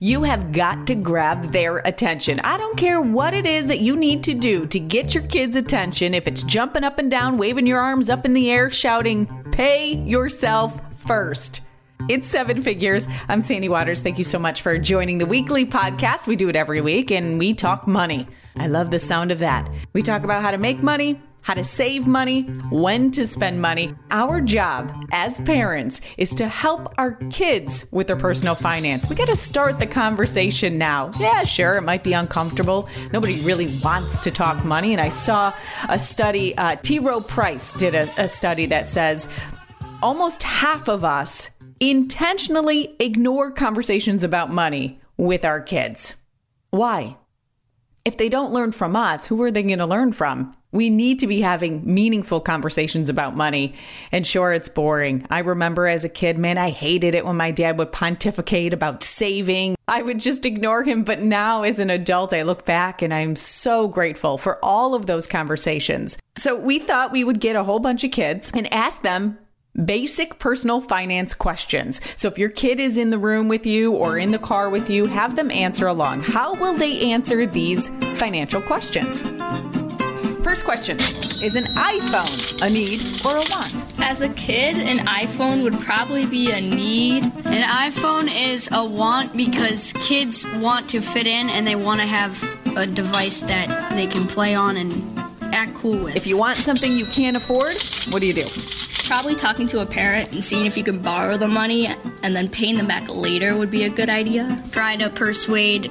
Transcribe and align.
You 0.00 0.22
have 0.22 0.52
got 0.52 0.86
to 0.86 0.94
grab 0.94 1.46
their 1.46 1.78
attention. 1.78 2.38
I 2.44 2.56
don't 2.56 2.76
care 2.76 3.00
what 3.00 3.34
it 3.34 3.46
is 3.46 3.66
that 3.66 3.80
you 3.80 3.96
need 3.96 4.22
to 4.22 4.34
do 4.34 4.64
to 4.66 4.78
get 4.78 5.12
your 5.12 5.24
kids' 5.24 5.56
attention. 5.56 6.14
If 6.14 6.28
it's 6.28 6.44
jumping 6.44 6.84
up 6.84 7.00
and 7.00 7.10
down, 7.10 7.36
waving 7.36 7.66
your 7.66 7.80
arms 7.80 8.08
up 8.08 8.24
in 8.24 8.32
the 8.32 8.48
air, 8.48 8.70
shouting, 8.70 9.26
pay 9.50 9.96
yourself 9.96 10.80
first. 10.94 11.62
It's 12.08 12.28
seven 12.28 12.62
figures. 12.62 13.08
I'm 13.28 13.42
Sandy 13.42 13.68
Waters. 13.68 14.00
Thank 14.00 14.18
you 14.18 14.24
so 14.24 14.38
much 14.38 14.62
for 14.62 14.78
joining 14.78 15.18
the 15.18 15.26
weekly 15.26 15.66
podcast. 15.66 16.28
We 16.28 16.36
do 16.36 16.48
it 16.48 16.54
every 16.54 16.80
week 16.80 17.10
and 17.10 17.36
we 17.36 17.52
talk 17.52 17.88
money. 17.88 18.28
I 18.54 18.68
love 18.68 18.92
the 18.92 19.00
sound 19.00 19.32
of 19.32 19.40
that. 19.40 19.68
We 19.94 20.02
talk 20.02 20.22
about 20.22 20.42
how 20.42 20.52
to 20.52 20.58
make 20.58 20.80
money, 20.80 21.20
how 21.42 21.54
to 21.54 21.64
save 21.64 22.06
money, 22.06 22.42
when 22.70 23.10
to 23.12 23.26
spend 23.26 23.60
money. 23.60 23.94
Our 24.10 24.40
job 24.40 24.92
as 25.12 25.40
parents 25.40 26.00
is 26.16 26.30
to 26.34 26.46
help 26.46 26.92
our 26.98 27.12
kids 27.30 27.86
with 27.90 28.06
their 28.06 28.16
personal 28.16 28.54
finance. 28.54 29.08
We 29.08 29.16
got 29.16 29.28
to 29.28 29.36
start 29.36 29.78
the 29.78 29.86
conversation 29.86 30.78
now. 30.78 31.10
Yeah, 31.18 31.44
sure, 31.44 31.74
it 31.74 31.82
might 31.82 32.04
be 32.04 32.12
uncomfortable. 32.12 32.88
Nobody 33.12 33.40
really 33.40 33.78
wants 33.82 34.18
to 34.20 34.30
talk 34.30 34.64
money. 34.64 34.92
And 34.92 35.00
I 35.00 35.08
saw 35.08 35.54
a 35.88 35.98
study, 35.98 36.56
uh, 36.58 36.76
T. 36.76 36.98
Rowe 36.98 37.20
Price 37.20 37.72
did 37.72 37.94
a, 37.94 38.22
a 38.22 38.28
study 38.28 38.66
that 38.66 38.88
says 38.88 39.28
almost 40.02 40.42
half 40.42 40.88
of 40.88 41.04
us 41.04 41.50
intentionally 41.80 42.96
ignore 42.98 43.50
conversations 43.50 44.24
about 44.24 44.52
money 44.52 45.00
with 45.16 45.44
our 45.44 45.60
kids. 45.60 46.16
Why? 46.70 47.16
If 48.08 48.16
they 48.16 48.30
don't 48.30 48.54
learn 48.54 48.72
from 48.72 48.96
us, 48.96 49.26
who 49.26 49.42
are 49.42 49.50
they 49.50 49.62
going 49.62 49.80
to 49.80 49.86
learn 49.86 50.12
from? 50.12 50.56
We 50.72 50.88
need 50.88 51.18
to 51.18 51.26
be 51.26 51.42
having 51.42 51.82
meaningful 51.84 52.40
conversations 52.40 53.10
about 53.10 53.36
money. 53.36 53.74
And 54.10 54.26
sure, 54.26 54.50
it's 54.54 54.70
boring. 54.70 55.26
I 55.28 55.40
remember 55.40 55.86
as 55.86 56.04
a 56.04 56.08
kid, 56.08 56.38
man, 56.38 56.56
I 56.56 56.70
hated 56.70 57.14
it 57.14 57.26
when 57.26 57.36
my 57.36 57.50
dad 57.50 57.76
would 57.76 57.92
pontificate 57.92 58.72
about 58.72 59.02
saving. 59.02 59.76
I 59.88 60.00
would 60.00 60.20
just 60.20 60.46
ignore 60.46 60.84
him. 60.84 61.04
But 61.04 61.20
now, 61.20 61.64
as 61.64 61.78
an 61.78 61.90
adult, 61.90 62.32
I 62.32 62.44
look 62.44 62.64
back 62.64 63.02
and 63.02 63.12
I'm 63.12 63.36
so 63.36 63.88
grateful 63.88 64.38
for 64.38 64.58
all 64.64 64.94
of 64.94 65.04
those 65.04 65.26
conversations. 65.26 66.16
So, 66.38 66.56
we 66.56 66.78
thought 66.78 67.12
we 67.12 67.24
would 67.24 67.40
get 67.40 67.56
a 67.56 67.64
whole 67.64 67.78
bunch 67.78 68.04
of 68.04 68.10
kids 68.10 68.50
and 68.54 68.72
ask 68.72 69.02
them 69.02 69.36
basic 69.84 70.38
personal 70.38 70.80
finance 70.80 71.34
questions. 71.34 72.00
So 72.16 72.28
if 72.28 72.38
your 72.38 72.50
kid 72.50 72.80
is 72.80 72.98
in 72.98 73.10
the 73.10 73.18
room 73.18 73.48
with 73.48 73.66
you 73.66 73.92
or 73.92 74.18
in 74.18 74.30
the 74.30 74.38
car 74.38 74.70
with 74.70 74.90
you, 74.90 75.06
have 75.06 75.36
them 75.36 75.50
answer 75.50 75.86
along. 75.86 76.22
How 76.22 76.54
will 76.54 76.76
they 76.76 77.12
answer 77.12 77.46
these 77.46 77.88
financial 78.16 78.60
questions? 78.60 79.22
First 80.42 80.64
question 80.64 80.96
Is 80.96 81.56
an 81.56 81.64
iPhone 81.74 82.62
a 82.62 82.70
need 82.70 83.00
or 83.24 83.36
a 83.36 83.44
want? 83.50 84.00
As 84.00 84.22
a 84.22 84.28
kid, 84.30 84.78
an 84.78 84.98
iPhone 85.06 85.62
would 85.62 85.78
probably 85.80 86.24
be 86.24 86.50
a 86.50 86.60
need. 86.60 87.24
An 87.24 87.90
iPhone 87.90 88.32
is 88.34 88.68
a 88.72 88.84
want 88.84 89.36
because 89.36 89.92
kids 89.94 90.46
want 90.56 90.88
to 90.90 91.00
fit 91.00 91.26
in 91.26 91.50
and 91.50 91.66
they 91.66 91.76
want 91.76 92.00
to 92.00 92.06
have 92.06 92.42
a 92.76 92.86
device 92.86 93.42
that 93.42 93.90
they 93.92 94.06
can 94.06 94.26
play 94.26 94.54
on 94.54 94.76
and 94.76 95.18
act 95.52 95.74
cool 95.74 95.98
with. 95.98 96.16
If 96.16 96.26
you 96.26 96.38
want 96.38 96.56
something 96.56 96.96
you 96.96 97.06
can't 97.06 97.36
afford, 97.36 97.74
what 98.10 98.20
do 98.20 98.26
you 98.26 98.34
do? 98.34 98.46
Probably 99.08 99.34
talking 99.34 99.66
to 99.68 99.80
a 99.80 99.86
parent 99.86 100.32
and 100.32 100.44
seeing 100.44 100.66
if 100.66 100.76
you 100.76 100.84
can 100.84 100.98
borrow 101.00 101.38
the 101.38 101.48
money 101.48 101.86
and 102.22 102.36
then 102.36 102.46
paying 102.46 102.76
them 102.76 102.86
back 102.86 103.08
later 103.08 103.56
would 103.56 103.70
be 103.70 103.84
a 103.84 103.88
good 103.88 104.10
idea. 104.10 104.62
Try 104.70 104.96
to 104.96 105.08
persuade 105.08 105.86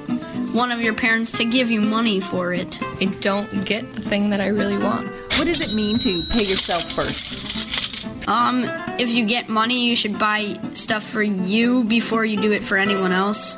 one 0.52 0.70
of 0.70 0.80
your 0.80 0.94
parents 0.94 1.32
to 1.32 1.44
give 1.44 1.68
you 1.68 1.80
money 1.80 2.20
for 2.20 2.54
it. 2.54 2.80
I 3.00 3.06
don't 3.20 3.64
get 3.64 3.92
the 3.92 4.00
thing 4.00 4.30
that 4.30 4.40
I 4.40 4.46
really 4.46 4.78
want. 4.78 5.08
What 5.36 5.46
does 5.46 5.60
it 5.60 5.74
mean 5.74 5.98
to 5.98 6.22
pay 6.30 6.44
yourself 6.44 6.92
first? 6.92 8.06
Um, 8.28 8.62
if 9.00 9.10
you 9.10 9.26
get 9.26 9.48
money, 9.48 9.88
you 9.88 9.96
should 9.96 10.16
buy 10.16 10.56
stuff 10.74 11.02
for 11.02 11.20
you 11.20 11.82
before 11.82 12.24
you 12.24 12.40
do 12.40 12.52
it 12.52 12.62
for 12.62 12.76
anyone 12.76 13.10
else. 13.10 13.56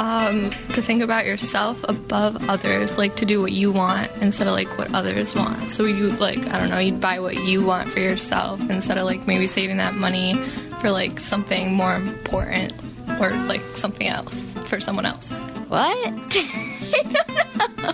Um, 0.00 0.48
to 0.72 0.80
think 0.80 1.02
about 1.02 1.26
yourself 1.26 1.84
above 1.86 2.48
others, 2.48 2.96
like 2.96 3.16
to 3.16 3.26
do 3.26 3.42
what 3.42 3.52
you 3.52 3.70
want 3.70 4.10
instead 4.22 4.46
of 4.46 4.54
like 4.54 4.78
what 4.78 4.94
others 4.94 5.34
want. 5.34 5.70
So 5.70 5.84
you 5.84 6.12
like, 6.12 6.38
I 6.48 6.58
don't 6.58 6.70
know, 6.70 6.78
you'd 6.78 7.02
buy 7.02 7.20
what 7.20 7.34
you 7.44 7.62
want 7.62 7.90
for 7.90 8.00
yourself 8.00 8.62
instead 8.70 8.96
of 8.96 9.04
like 9.04 9.26
maybe 9.26 9.46
saving 9.46 9.76
that 9.76 9.94
money 9.94 10.36
for 10.80 10.90
like 10.90 11.20
something 11.20 11.74
more 11.74 11.94
important 11.94 12.72
or 13.20 13.28
like 13.44 13.60
something 13.76 14.08
else 14.08 14.56
for 14.66 14.80
someone 14.80 15.04
else. 15.04 15.44
What? 15.68 16.14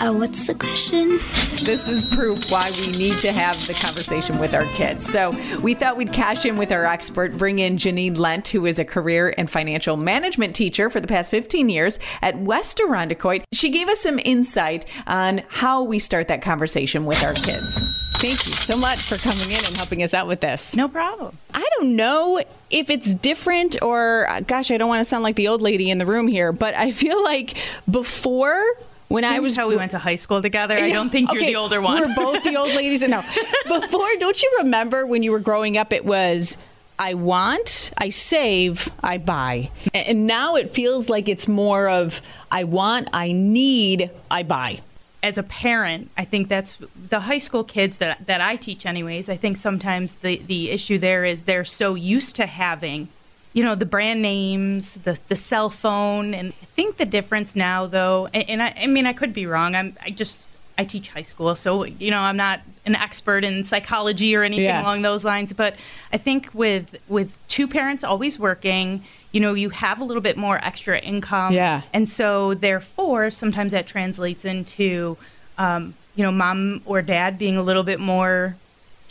Oh, 0.00 0.18
what's 0.18 0.46
the 0.46 0.54
question? 0.54 1.18
This 1.64 1.88
is 1.88 2.04
proof 2.14 2.50
why 2.50 2.70
we 2.80 2.92
need 2.92 3.16
to 3.18 3.32
have 3.32 3.54
the 3.66 3.74
conversation 3.74 4.38
with 4.38 4.52
our 4.52 4.64
kids. 4.74 5.06
So 5.06 5.34
we 5.60 5.74
thought 5.74 5.96
we'd 5.96 6.12
cash 6.12 6.44
in 6.44 6.56
with 6.56 6.72
our 6.72 6.84
expert, 6.84 7.38
bring 7.38 7.58
in 7.58 7.76
Janine 7.76 8.18
Lent, 8.18 8.48
who 8.48 8.66
is 8.66 8.78
a 8.78 8.84
career 8.84 9.32
and 9.38 9.48
financial 9.48 9.96
management 9.96 10.54
teacher 10.56 10.90
for 10.90 11.00
the 11.00 11.06
past 11.06 11.30
15 11.30 11.68
years 11.68 11.98
at 12.22 12.38
West 12.38 12.80
Irondequoit. 12.80 13.44
She 13.52 13.70
gave 13.70 13.88
us 13.88 14.00
some 14.00 14.18
insight 14.24 14.84
on 15.06 15.42
how 15.48 15.84
we 15.84 15.98
start 15.98 16.28
that 16.28 16.42
conversation 16.42 17.06
with 17.06 17.22
our 17.22 17.34
kids. 17.34 18.00
Thank 18.16 18.46
you 18.46 18.52
so 18.52 18.76
much 18.76 19.00
for 19.00 19.16
coming 19.16 19.50
in 19.50 19.64
and 19.64 19.76
helping 19.76 20.02
us 20.02 20.12
out 20.12 20.26
with 20.26 20.40
this. 20.40 20.74
No 20.74 20.88
problem. 20.88 21.36
I 21.52 21.66
don't 21.78 21.94
know 21.96 22.42
if 22.70 22.90
it's 22.90 23.14
different 23.14 23.80
or, 23.82 24.26
gosh, 24.46 24.70
I 24.70 24.76
don't 24.76 24.88
want 24.88 25.00
to 25.00 25.08
sound 25.08 25.22
like 25.22 25.36
the 25.36 25.48
old 25.48 25.62
lady 25.62 25.90
in 25.90 25.98
the 25.98 26.06
room 26.06 26.26
here, 26.26 26.52
but 26.52 26.74
I 26.74 26.90
feel 26.90 27.22
like 27.22 27.56
before 27.90 28.64
when 29.08 29.22
Seems 29.24 29.34
I 29.34 29.38
was 29.40 29.56
how 29.56 29.68
we 29.68 29.76
went 29.76 29.90
to 29.92 29.98
high 29.98 30.14
school 30.14 30.40
together. 30.40 30.74
I 30.74 30.90
don't 30.90 31.10
think 31.10 31.30
you're 31.32 31.42
Okay, 31.42 31.52
the 31.52 31.56
older 31.56 31.80
one. 31.80 32.00
We're 32.00 32.14
both 32.14 32.42
the 32.42 32.56
old 32.56 32.74
ladies. 32.74 33.00
No, 33.00 33.22
before, 33.68 34.08
don't 34.18 34.42
you 34.42 34.56
remember 34.58 35.06
when 35.06 35.22
you 35.22 35.32
were 35.32 35.40
growing 35.40 35.76
up? 35.76 35.92
It 35.92 36.04
was 36.04 36.56
I 36.98 37.14
want, 37.14 37.92
I 37.98 38.08
save, 38.08 38.88
I 39.02 39.18
buy, 39.18 39.70
and 39.92 40.26
now 40.26 40.54
it 40.54 40.70
feels 40.70 41.08
like 41.08 41.28
it's 41.28 41.48
more 41.48 41.88
of 41.88 42.22
I 42.50 42.64
want, 42.64 43.08
I 43.12 43.32
need, 43.32 44.10
I 44.30 44.42
buy. 44.44 44.80
As 45.22 45.38
a 45.38 45.42
parent, 45.42 46.10
I 46.18 46.24
think 46.24 46.48
that's 46.48 46.76
the 47.08 47.20
high 47.20 47.38
school 47.38 47.64
kids 47.64 47.96
that 47.96 48.26
that 48.26 48.40
I 48.40 48.56
teach 48.56 48.84
anyways. 48.86 49.28
I 49.28 49.36
think 49.36 49.56
sometimes 49.56 50.14
the 50.14 50.36
the 50.36 50.70
issue 50.70 50.98
there 50.98 51.24
is 51.24 51.42
they're 51.42 51.64
so 51.64 51.94
used 51.94 52.36
to 52.36 52.46
having 52.46 53.08
you 53.54 53.64
know 53.64 53.74
the 53.74 53.86
brand 53.86 54.20
names 54.20 54.92
the 54.94 55.18
the 55.28 55.36
cell 55.36 55.70
phone 55.70 56.34
and 56.34 56.52
I 56.60 56.64
think 56.76 56.98
the 56.98 57.06
difference 57.06 57.56
now 57.56 57.86
though 57.86 58.28
and, 58.34 58.50
and 58.50 58.62
I, 58.62 58.74
I 58.82 58.86
mean 58.88 59.06
I 59.06 59.12
could 59.14 59.32
be 59.32 59.46
wrong 59.46 59.74
I'm 59.74 59.96
I 60.04 60.10
just 60.10 60.42
I 60.76 60.84
teach 60.84 61.08
high 61.10 61.22
school 61.22 61.54
so 61.56 61.84
you 61.84 62.10
know 62.10 62.18
I'm 62.20 62.36
not 62.36 62.60
an 62.84 62.94
expert 62.96 63.44
in 63.44 63.64
psychology 63.64 64.34
or 64.36 64.42
anything 64.42 64.64
Yeah. 64.66 64.82
along 64.82 65.02
those 65.02 65.24
lines 65.24 65.52
but 65.52 65.76
I 66.12 66.18
think 66.18 66.50
with 66.52 66.96
with 67.08 67.38
two 67.48 67.66
parents 67.68 68.02
always 68.04 68.38
working 68.38 69.02
you 69.32 69.40
know 69.40 69.54
you 69.54 69.70
have 69.70 70.00
a 70.00 70.04
little 70.04 70.20
bit 70.22 70.36
more 70.36 70.58
extra 70.62 70.98
income 70.98 71.52
Yeah. 71.54 71.82
and 71.92 72.08
so 72.08 72.54
therefore 72.54 73.30
sometimes 73.30 73.70
that 73.72 73.86
translates 73.86 74.44
into 74.44 75.16
um, 75.58 75.94
you 76.16 76.24
know 76.24 76.32
mom 76.32 76.82
or 76.86 77.02
dad 77.02 77.38
being 77.38 77.56
a 77.56 77.62
little 77.62 77.84
bit 77.84 78.00
more 78.00 78.56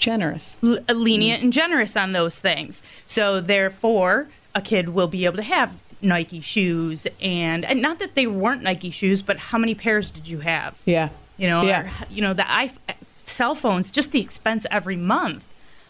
Generous. 0.03 0.57
l- 0.63 0.79
lenient 0.93 1.43
and 1.43 1.53
generous 1.53 1.95
on 1.95 2.11
those 2.11 2.39
things. 2.39 2.83
So 3.07 3.39
therefore, 3.41 4.27
a 4.53 4.61
kid 4.61 4.89
will 4.89 5.07
be 5.07 5.25
able 5.25 5.37
to 5.37 5.43
have 5.43 5.73
Nike 6.01 6.41
shoes 6.41 7.07
and, 7.21 7.63
and 7.63 7.81
not 7.81 7.99
that 7.99 8.13
they 8.15 8.27
weren't 8.27 8.61
Nike 8.63 8.89
shoes, 8.91 9.21
but 9.21 9.37
how 9.37 9.57
many 9.57 9.73
pairs 9.73 10.11
did 10.11 10.27
you 10.27 10.39
have? 10.39 10.77
Yeah. 10.85 11.09
You 11.37 11.47
know, 11.47 11.61
Yeah. 11.63 11.83
or, 11.83 11.91
you 12.11 12.21
know 12.21 12.33
the 12.33 12.49
i 12.51 12.71
cell 13.23 13.55
phones, 13.55 13.89
just 13.89 14.11
the 14.11 14.19
expense 14.19 14.65
every 14.69 14.97
month 14.97 15.45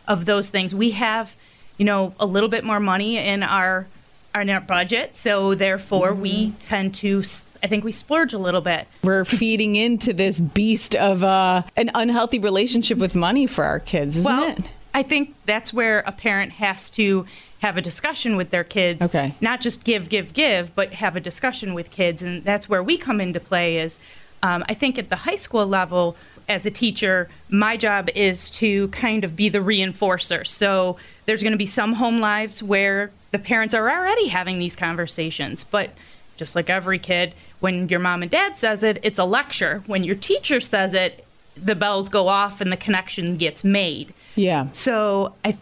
of 0.07 0.25
those 0.25 0.49
things. 0.51 0.75
We 0.75 0.91
have, 0.91 1.35
you 1.79 1.85
know, 1.85 2.13
a 2.19 2.25
little 2.27 2.49
bit 2.49 2.63
more 2.63 2.79
money 2.79 3.17
in 3.17 3.41
our 3.41 3.87
in 4.35 4.49
our 4.51 4.61
budget, 4.61 5.15
so 5.15 5.55
therefore 5.55 6.13
we 6.13 6.47
Mm-hmm. 6.47 6.57
tend 6.59 6.95
to. 6.95 7.23
I 7.63 7.67
think 7.67 7.85
we 7.85 7.93
splurge 7.93 8.33
a 8.33 8.37
little 8.37 8.59
bit. 8.59 8.87
We're 9.03 9.23
feeding 9.23 9.77
into 9.77 10.11
this 10.11 10.41
beast 10.41 10.95
of 10.95 11.23
uh, 11.23 11.63
an 11.77 11.91
unhealthy 11.95 12.37
relationship 12.37 12.97
with 12.97 13.15
money 13.15 13.47
for 13.47 13.63
our 13.63 13.79
kids, 13.79 14.17
isn't 14.17 14.29
well, 14.29 14.49
it? 14.49 14.69
I 14.93 15.01
think 15.01 15.33
that's 15.45 15.73
where 15.73 15.99
a 15.99 16.11
parent 16.11 16.51
has 16.53 16.89
to 16.91 17.25
have 17.61 17.77
a 17.77 17.81
discussion 17.81 18.35
with 18.35 18.49
their 18.49 18.65
kids. 18.65 19.01
Okay. 19.01 19.33
Not 19.39 19.61
just 19.61 19.85
give, 19.85 20.09
give, 20.09 20.33
give, 20.33 20.75
but 20.75 20.91
have 20.93 21.15
a 21.15 21.21
discussion 21.21 21.73
with 21.73 21.89
kids, 21.89 22.21
and 22.21 22.43
that's 22.43 22.67
where 22.67 22.83
we 22.83 22.97
come 22.97 23.21
into 23.21 23.39
play. 23.39 23.77
Is 23.77 23.97
um, 24.43 24.65
I 24.67 24.73
think 24.73 24.99
at 24.99 25.09
the 25.09 25.15
high 25.15 25.37
school 25.37 25.65
level, 25.65 26.17
as 26.49 26.65
a 26.65 26.71
teacher, 26.71 27.29
my 27.49 27.77
job 27.77 28.09
is 28.13 28.49
to 28.51 28.89
kind 28.89 29.23
of 29.23 29.37
be 29.37 29.47
the 29.47 29.59
reinforcer. 29.59 30.45
So 30.45 30.97
there's 31.25 31.41
going 31.41 31.53
to 31.53 31.57
be 31.57 31.65
some 31.65 31.93
home 31.93 32.19
lives 32.19 32.61
where 32.61 33.11
the 33.31 33.39
parents 33.39 33.73
are 33.73 33.89
already 33.89 34.27
having 34.27 34.59
these 34.59 34.75
conversations, 34.75 35.63
but 35.63 35.91
just 36.37 36.55
like 36.55 36.69
every 36.69 36.99
kid, 36.99 37.33
when 37.59 37.87
your 37.89 37.99
mom 37.99 38.21
and 38.21 38.31
dad 38.31 38.57
says 38.57 38.83
it, 38.83 38.99
it's 39.03 39.19
a 39.19 39.25
lecture. 39.25 39.83
When 39.87 40.03
your 40.03 40.15
teacher 40.15 40.59
says 40.59 40.93
it, 40.93 41.25
the 41.55 41.75
bells 41.75 42.09
go 42.09 42.27
off 42.27 42.61
and 42.61 42.71
the 42.71 42.77
connection 42.77 43.37
gets 43.37 43.63
made. 43.63 44.13
Yeah. 44.35 44.67
So 44.71 45.33
I, 45.45 45.55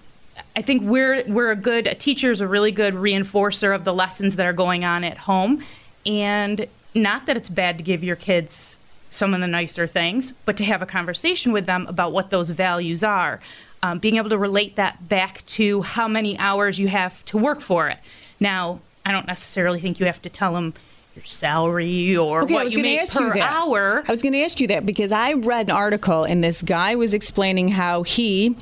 I 0.55 0.61
think 0.61 0.83
we're 0.83 1.23
we're 1.27 1.51
a 1.51 1.55
good 1.55 1.87
a 1.87 1.95
teacher's 1.95 2.41
a 2.41 2.47
really 2.47 2.71
good 2.71 2.93
reinforcer 2.93 3.75
of 3.75 3.83
the 3.83 3.93
lessons 3.93 4.37
that 4.37 4.45
are 4.45 4.53
going 4.53 4.85
on 4.85 5.03
at 5.03 5.17
home, 5.17 5.63
and 6.05 6.65
not 6.95 7.25
that 7.25 7.37
it's 7.37 7.49
bad 7.49 7.77
to 7.77 7.83
give 7.83 8.03
your 8.03 8.15
kids 8.15 8.77
some 9.07 9.33
of 9.33 9.41
the 9.41 9.47
nicer 9.47 9.87
things, 9.87 10.31
but 10.31 10.55
to 10.57 10.63
have 10.63 10.81
a 10.81 10.85
conversation 10.85 11.51
with 11.51 11.65
them 11.65 11.85
about 11.87 12.13
what 12.13 12.29
those 12.29 12.49
values 12.49 13.03
are. 13.03 13.41
Um, 13.83 13.99
being 13.99 14.17
able 14.17 14.29
to 14.29 14.37
relate 14.37 14.75
that 14.75 15.09
back 15.09 15.45
to 15.47 15.81
how 15.81 16.07
many 16.07 16.37
hours 16.37 16.79
you 16.79 16.87
have 16.87 17.25
to 17.25 17.37
work 17.37 17.61
for 17.61 17.89
it. 17.89 17.97
Now, 18.39 18.79
I 19.05 19.11
don't 19.11 19.27
necessarily 19.27 19.79
think 19.79 19.99
you 19.99 20.05
have 20.05 20.21
to 20.23 20.29
tell 20.29 20.53
them 20.53 20.73
your 21.15 21.25
salary 21.25 22.15
or 22.15 22.43
Okay, 22.43 22.53
what 22.53 22.71
you 22.71 22.81
make 22.81 23.01
ask 23.01 23.13
per 23.17 23.27
you 23.27 23.33
that. 23.33 23.53
hour. 23.53 24.03
I 24.07 24.11
was 24.11 24.21
going 24.21 24.33
to 24.33 24.41
ask 24.43 24.59
you 24.59 24.67
that 24.67 24.85
because 24.85 25.11
I 25.11 25.33
read 25.33 25.69
an 25.69 25.75
article 25.75 26.23
and 26.23 26.43
this 26.43 26.61
guy 26.61 26.95
was 26.95 27.13
explaining 27.13 27.69
how 27.69 28.03
he 28.03 28.55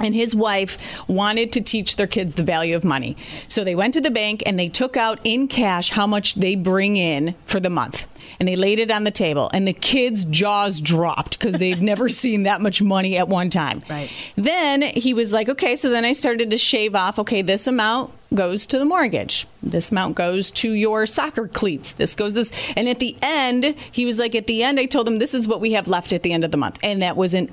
and 0.00 0.14
his 0.14 0.34
wife 0.34 0.76
wanted 1.08 1.52
to 1.52 1.60
teach 1.60 1.96
their 1.96 2.06
kids 2.06 2.34
the 2.34 2.42
value 2.42 2.74
of 2.74 2.84
money. 2.84 3.16
So 3.46 3.62
they 3.62 3.76
went 3.76 3.94
to 3.94 4.00
the 4.00 4.10
bank 4.10 4.42
and 4.44 4.58
they 4.58 4.68
took 4.68 4.96
out 4.96 5.20
in 5.22 5.46
cash 5.46 5.90
how 5.90 6.06
much 6.06 6.34
they 6.34 6.56
bring 6.56 6.96
in 6.96 7.34
for 7.44 7.60
the 7.60 7.70
month. 7.70 8.04
And 8.40 8.48
they 8.48 8.56
laid 8.56 8.80
it 8.80 8.90
on 8.90 9.04
the 9.04 9.12
table 9.12 9.50
and 9.52 9.68
the 9.68 9.72
kids' 9.72 10.24
jaws 10.24 10.80
dropped 10.80 11.38
because 11.38 11.56
they've 11.56 11.80
never 11.94 12.08
seen 12.08 12.42
that 12.42 12.60
much 12.60 12.82
money 12.82 13.16
at 13.16 13.28
one 13.28 13.50
time. 13.50 13.82
Right. 13.88 14.10
Then 14.34 14.82
he 14.82 15.14
was 15.14 15.32
like, 15.32 15.48
okay, 15.48 15.76
so 15.76 15.90
then 15.90 16.04
I 16.04 16.12
started 16.12 16.50
to 16.50 16.58
shave 16.58 16.96
off, 16.96 17.18
okay, 17.20 17.42
this 17.42 17.68
amount 17.68 18.10
goes 18.34 18.66
to 18.66 18.80
the 18.80 18.84
mortgage. 18.84 19.46
This 19.62 19.92
amount 19.92 20.16
goes 20.16 20.50
to 20.52 20.72
your 20.72 21.06
soccer 21.06 21.46
cleats. 21.46 21.92
This 21.92 22.16
goes 22.16 22.34
this. 22.34 22.50
And 22.76 22.88
at 22.88 22.98
the 22.98 23.16
end, 23.22 23.76
he 23.92 24.04
was 24.04 24.18
like, 24.18 24.34
at 24.34 24.48
the 24.48 24.64
end, 24.64 24.80
I 24.80 24.86
told 24.86 25.06
him 25.06 25.20
this 25.20 25.34
is 25.34 25.46
what 25.46 25.60
we 25.60 25.72
have 25.72 25.86
left 25.86 26.12
at 26.12 26.24
the 26.24 26.32
end 26.32 26.42
of 26.42 26.50
the 26.50 26.56
month. 26.56 26.80
And 26.82 27.00
that 27.00 27.16
wasn't 27.16 27.50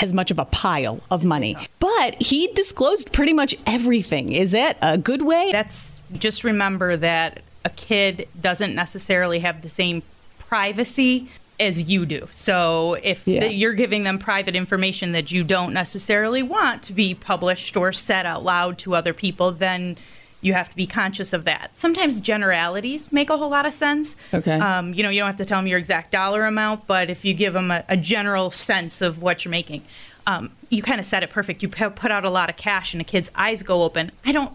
as 0.00 0.12
much 0.12 0.30
of 0.30 0.38
a 0.38 0.44
pile 0.46 1.00
of 1.10 1.24
money. 1.24 1.56
But 1.78 2.20
he 2.20 2.48
disclosed 2.54 3.12
pretty 3.12 3.32
much 3.32 3.54
everything. 3.66 4.32
Is 4.32 4.50
that 4.52 4.76
a 4.80 4.96
good 4.98 5.22
way? 5.22 5.50
That's 5.52 6.00
just 6.18 6.44
remember 6.44 6.96
that 6.96 7.40
a 7.64 7.70
kid 7.70 8.26
doesn't 8.40 8.74
necessarily 8.74 9.40
have 9.40 9.62
the 9.62 9.68
same 9.68 10.02
privacy 10.38 11.28
as 11.58 11.84
you 11.90 12.06
do. 12.06 12.26
So 12.30 12.96
if 13.02 13.28
Yeah. 13.28 13.40
the- 13.40 13.52
you're 13.52 13.74
giving 13.74 14.02
them 14.04 14.18
private 14.18 14.56
information 14.56 15.12
that 15.12 15.30
you 15.30 15.44
don't 15.44 15.74
necessarily 15.74 16.42
want 16.42 16.82
to 16.84 16.94
be 16.94 17.14
published 17.14 17.76
or 17.76 17.92
said 17.92 18.24
out 18.24 18.42
loud 18.42 18.78
to 18.78 18.94
other 18.96 19.12
people, 19.12 19.52
then 19.52 19.98
you 20.40 20.54
have 20.54 20.70
to 20.70 20.76
be 20.76 20.86
conscious 20.86 21.32
of 21.32 21.44
that. 21.44 21.70
Sometimes 21.78 22.20
generalities 22.20 23.12
make 23.12 23.30
a 23.30 23.36
whole 23.36 23.50
lot 23.50 23.66
of 23.66 23.72
sense. 23.72 24.16
Okay. 24.32 24.58
Um, 24.58 24.94
you 24.94 25.02
know, 25.02 25.10
you 25.10 25.20
don't 25.20 25.26
have 25.26 25.36
to 25.36 25.44
tell 25.44 25.58
them 25.58 25.66
your 25.66 25.78
exact 25.78 26.12
dollar 26.12 26.44
amount, 26.44 26.86
but 26.86 27.10
if 27.10 27.24
you 27.24 27.34
give 27.34 27.52
them 27.52 27.70
a, 27.70 27.84
a 27.88 27.96
general 27.96 28.50
sense 28.50 29.02
of 29.02 29.22
what 29.22 29.44
you're 29.44 29.50
making, 29.50 29.82
um, 30.26 30.50
you 30.70 30.82
kind 30.82 30.98
of 31.00 31.06
said 31.06 31.22
it 31.22 31.30
perfect. 31.30 31.62
You 31.62 31.68
pu- 31.68 31.90
put 31.90 32.10
out 32.10 32.24
a 32.24 32.30
lot 32.30 32.48
of 32.48 32.56
cash 32.56 32.94
and 32.94 33.00
a 33.00 33.04
kid's 33.04 33.30
eyes 33.34 33.62
go 33.62 33.82
open. 33.82 34.12
I 34.24 34.32
don't 34.32 34.52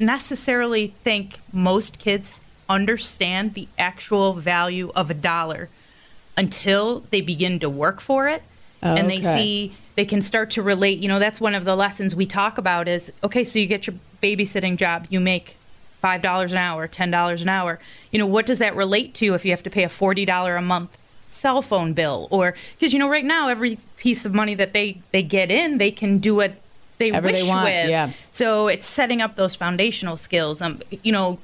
necessarily 0.00 0.88
think 0.88 1.38
most 1.52 1.98
kids 1.98 2.32
understand 2.68 3.54
the 3.54 3.68
actual 3.78 4.34
value 4.34 4.92
of 4.94 5.10
a 5.10 5.14
dollar 5.14 5.68
until 6.36 7.00
they 7.10 7.20
begin 7.20 7.58
to 7.60 7.68
work 7.68 8.00
for 8.00 8.28
it 8.28 8.42
and 8.82 9.10
they 9.10 9.18
Okay. 9.18 9.34
see 9.34 9.76
they 9.96 10.04
can 10.04 10.22
start 10.22 10.50
to 10.50 10.62
relate 10.62 10.98
you 11.00 11.08
know 11.08 11.18
that's 11.18 11.40
one 11.40 11.54
of 11.54 11.64
the 11.64 11.74
lessons 11.76 12.14
we 12.14 12.24
talk 12.26 12.58
about 12.58 12.86
is 12.88 13.12
okay 13.24 13.44
so 13.44 13.58
you 13.58 13.66
get 13.66 13.86
your 13.86 13.96
babysitting 14.22 14.76
job 14.76 15.06
you 15.10 15.18
make 15.20 15.56
five 16.00 16.22
dollars 16.22 16.52
an 16.52 16.58
hour 16.58 16.86
ten 16.86 17.10
dollars 17.10 17.42
an 17.42 17.48
hour. 17.48 17.80
You 18.12 18.20
know 18.20 18.26
what 18.26 18.46
does 18.46 18.60
that 18.60 18.76
relate 18.76 19.14
to 19.14 19.34
if 19.34 19.44
you 19.44 19.50
have 19.50 19.64
to 19.64 19.70
pay 19.70 19.82
a 19.82 19.88
forty 19.88 20.24
dollar 20.24 20.54
a 20.56 20.62
month 20.62 20.96
cell 21.28 21.60
phone 21.60 21.92
bill? 21.92 22.28
Or 22.30 22.54
because 22.78 22.92
you 22.92 23.00
know 23.00 23.08
right 23.08 23.24
now 23.24 23.48
every 23.48 23.78
piece 23.96 24.24
of 24.24 24.32
money 24.32 24.54
that 24.54 24.72
they 24.72 24.98
they 25.10 25.22
get 25.24 25.50
in 25.50 25.78
they 25.78 25.90
can 25.90 26.18
do 26.18 26.36
what 26.36 26.52
they 26.98 27.10
wish 27.10 27.32
they 27.32 27.42
want, 27.42 27.64
with. 27.64 27.90
yeah. 27.90 28.10
so 28.30 28.68
it's 28.68 28.86
setting 28.86 29.20
up 29.20 29.34
those 29.34 29.56
foundational 29.56 30.16
skills. 30.16 30.62
Um 30.62 30.80
you 31.02 31.10
know 31.10 31.38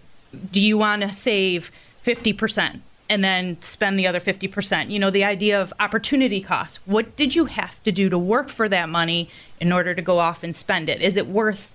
do 0.53 0.61
you 0.63 0.79
want 0.79 1.03
to 1.03 1.11
save 1.13 1.71
50% 2.05 2.79
and 3.09 3.23
then 3.23 3.61
spend 3.62 3.99
the 3.99 4.06
other 4.06 4.21
50%? 4.21 4.91
You 4.91 4.99
know, 4.99 5.11
the 5.11 5.25
idea 5.25 5.61
of 5.61 5.73
opportunity 5.79 6.41
cost. 6.41 6.81
What 6.87 7.17
did 7.17 7.35
you 7.35 7.47
have 7.47 7.83
to 7.85 7.93
do 7.93 8.09
to 8.09 8.19
work 8.19 8.49
for 8.49 8.69
that 8.69 8.89
money 8.89 9.29
in 9.61 9.73
order 9.73 9.95
to 9.95 10.03
go 10.03 10.19
off 10.19 10.43
and 10.43 10.55
spend 10.55 10.89
it? 10.89 11.01
Is 11.01 11.17
it 11.17 11.27
worth 11.27 11.75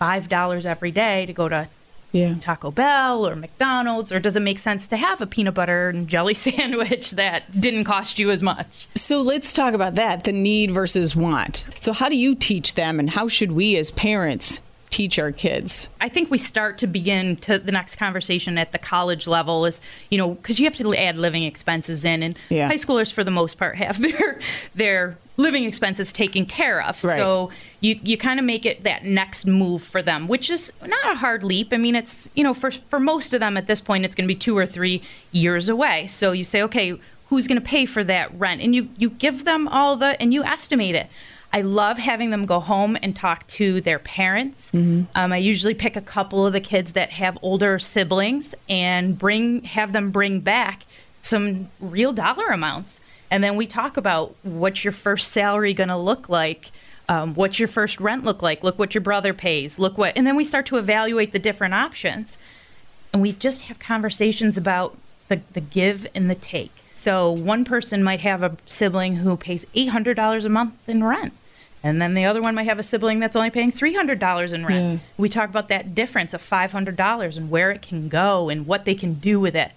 $5 0.00 0.64
every 0.64 0.90
day 0.90 1.26
to 1.26 1.32
go 1.32 1.48
to 1.48 1.68
yeah. 2.12 2.34
Taco 2.40 2.70
Bell 2.70 3.26
or 3.26 3.36
McDonald's, 3.36 4.10
or 4.10 4.18
does 4.18 4.36
it 4.36 4.40
make 4.40 4.58
sense 4.58 4.86
to 4.88 4.96
have 4.96 5.20
a 5.20 5.26
peanut 5.26 5.54
butter 5.54 5.88
and 5.88 6.08
jelly 6.08 6.34
sandwich 6.46 7.12
that 7.12 7.60
didn't 7.60 7.84
cost 7.84 8.18
you 8.18 8.30
as 8.30 8.42
much? 8.42 8.88
So 8.94 9.20
let's 9.20 9.52
talk 9.52 9.74
about 9.74 9.94
that 9.94 10.24
the 10.24 10.32
need 10.32 10.70
versus 10.70 11.14
want. 11.14 11.64
So, 11.78 11.92
how 11.92 12.08
do 12.08 12.16
you 12.16 12.34
teach 12.34 12.74
them, 12.74 12.98
and 12.98 13.10
how 13.10 13.28
should 13.28 13.52
we 13.52 13.76
as 13.76 13.90
parents 13.92 14.60
teach 14.90 15.18
our 15.18 15.32
kids? 15.32 15.88
I 16.00 16.08
think 16.08 16.30
we 16.30 16.38
start 16.38 16.78
to 16.78 16.86
begin 16.86 17.36
to 17.38 17.58
the 17.58 17.72
next 17.72 17.94
conversation 17.96 18.58
at 18.58 18.72
the 18.72 18.78
college 18.78 19.26
level 19.26 19.64
is, 19.64 19.80
you 20.10 20.18
know, 20.18 20.32
because 20.34 20.58
you 20.58 20.64
have 20.66 20.76
to 20.76 20.94
add 20.94 21.16
living 21.16 21.44
expenses 21.44 22.04
in, 22.04 22.22
and 22.22 22.36
Yeah. 22.48 22.68
high 22.68 22.74
schoolers 22.74 23.12
for 23.12 23.24
the 23.24 23.30
most 23.30 23.56
part 23.58 23.76
have 23.76 24.00
their 24.02 24.40
their 24.74 25.16
living 25.36 25.64
expenses 25.64 26.12
taken 26.12 26.44
care 26.44 26.82
of. 26.82 27.02
Right. 27.02 27.16
So 27.16 27.50
you 27.80 27.98
you 28.02 28.16
kind 28.18 28.38
of 28.38 28.44
make 28.44 28.66
it 28.66 28.84
that 28.84 29.04
next 29.04 29.46
move 29.46 29.82
for 29.82 30.02
them, 30.02 30.28
which 30.28 30.50
is 30.50 30.72
not 30.84 31.12
a 31.12 31.16
hard 31.18 31.42
leap. 31.44 31.68
I 31.72 31.76
mean, 31.76 31.94
it's 31.96 32.28
you 32.34 32.44
know 32.44 32.52
for 32.54 32.70
for 32.70 33.00
most 33.00 33.32
of 33.32 33.40
them 33.40 33.56
at 33.56 33.66
this 33.66 33.80
point, 33.80 34.04
it's 34.04 34.14
going 34.14 34.26
to 34.28 34.34
be 34.34 34.38
two 34.38 34.56
or 34.58 34.66
three 34.66 35.02
years 35.32 35.68
away. 35.68 36.06
So 36.08 36.32
you 36.32 36.44
say, 36.44 36.62
okay, 36.62 36.98
who's 37.28 37.46
going 37.46 37.60
to 37.60 37.66
pay 37.66 37.86
for 37.86 38.02
that 38.04 38.32
rent, 38.38 38.60
and 38.60 38.74
you 38.74 38.88
you 38.98 39.08
give 39.10 39.44
them 39.44 39.68
all 39.68 39.96
the 39.96 40.20
and 40.20 40.34
you 40.34 40.42
estimate 40.44 40.94
it. 40.96 41.08
I 41.52 41.62
love 41.62 41.98
having 41.98 42.30
them 42.30 42.46
go 42.46 42.60
home 42.60 42.96
and 43.02 43.14
talk 43.14 43.46
to 43.48 43.80
their 43.80 43.98
parents. 43.98 44.70
Um, 45.16 45.32
I 45.32 45.36
usually 45.38 45.74
pick 45.74 45.96
a 45.96 46.00
couple 46.00 46.46
of 46.46 46.52
the 46.52 46.60
kids 46.60 46.92
that 46.92 47.10
have 47.10 47.36
older 47.42 47.78
siblings 47.78 48.54
and 48.68 49.18
bring 49.18 49.62
have 49.64 49.92
them 49.92 50.10
bring 50.10 50.40
back 50.40 50.84
some 51.20 51.68
real 51.80 52.12
dollar 52.12 52.46
amounts, 52.46 53.00
and 53.30 53.42
then 53.44 53.56
we 53.56 53.66
talk 53.66 53.96
about 53.96 54.34
what's 54.42 54.84
your 54.84 54.92
first 54.92 55.32
salary 55.32 55.74
going 55.74 55.88
to 55.88 55.96
look 55.96 56.28
like. 56.28 56.70
Um, 57.08 57.34
what's 57.34 57.58
your 57.58 57.68
first 57.68 58.00
rent 58.00 58.24
look 58.24 58.40
like? 58.40 58.62
Look 58.62 58.78
what 58.78 58.94
your 58.94 59.02
brother 59.02 59.34
pays. 59.34 59.80
Look 59.80 59.98
what, 59.98 60.16
and 60.16 60.24
then 60.24 60.36
we 60.36 60.44
start 60.44 60.66
to 60.66 60.76
evaluate 60.76 61.32
the 61.32 61.40
different 61.40 61.74
options 61.74 62.38
and 63.12 63.22
we 63.22 63.32
just 63.32 63.62
have 63.62 63.78
conversations 63.78 64.56
about 64.56 64.96
the, 65.28 65.40
the 65.52 65.60
give 65.60 66.06
and 66.14 66.30
the 66.30 66.34
take. 66.34 66.72
So 66.92 67.30
one 67.30 67.64
person 67.64 68.02
might 68.02 68.20
have 68.20 68.42
a 68.42 68.56
sibling 68.66 69.16
who 69.16 69.36
pays 69.36 69.64
$800 69.74 70.44
a 70.44 70.48
month 70.48 70.88
in 70.88 71.02
rent. 71.04 71.32
And 71.82 72.00
then 72.00 72.14
the 72.14 72.26
other 72.26 72.42
one 72.42 72.54
might 72.54 72.64
have 72.64 72.78
a 72.78 72.82
sibling 72.82 73.20
that's 73.20 73.36
only 73.36 73.50
paying 73.50 73.72
$300 73.72 74.52
in 74.52 74.66
rent. 74.66 75.00
We 75.16 75.28
talk 75.28 75.48
about 75.48 75.68
that 75.68 75.94
difference 75.94 76.34
of 76.34 76.42
$500 76.42 77.36
and 77.36 77.50
where 77.50 77.70
it 77.70 77.80
can 77.80 78.08
go 78.08 78.50
and 78.50 78.66
what 78.66 78.84
they 78.84 78.94
can 78.94 79.14
do 79.14 79.40
with 79.40 79.56
it. 79.56 79.72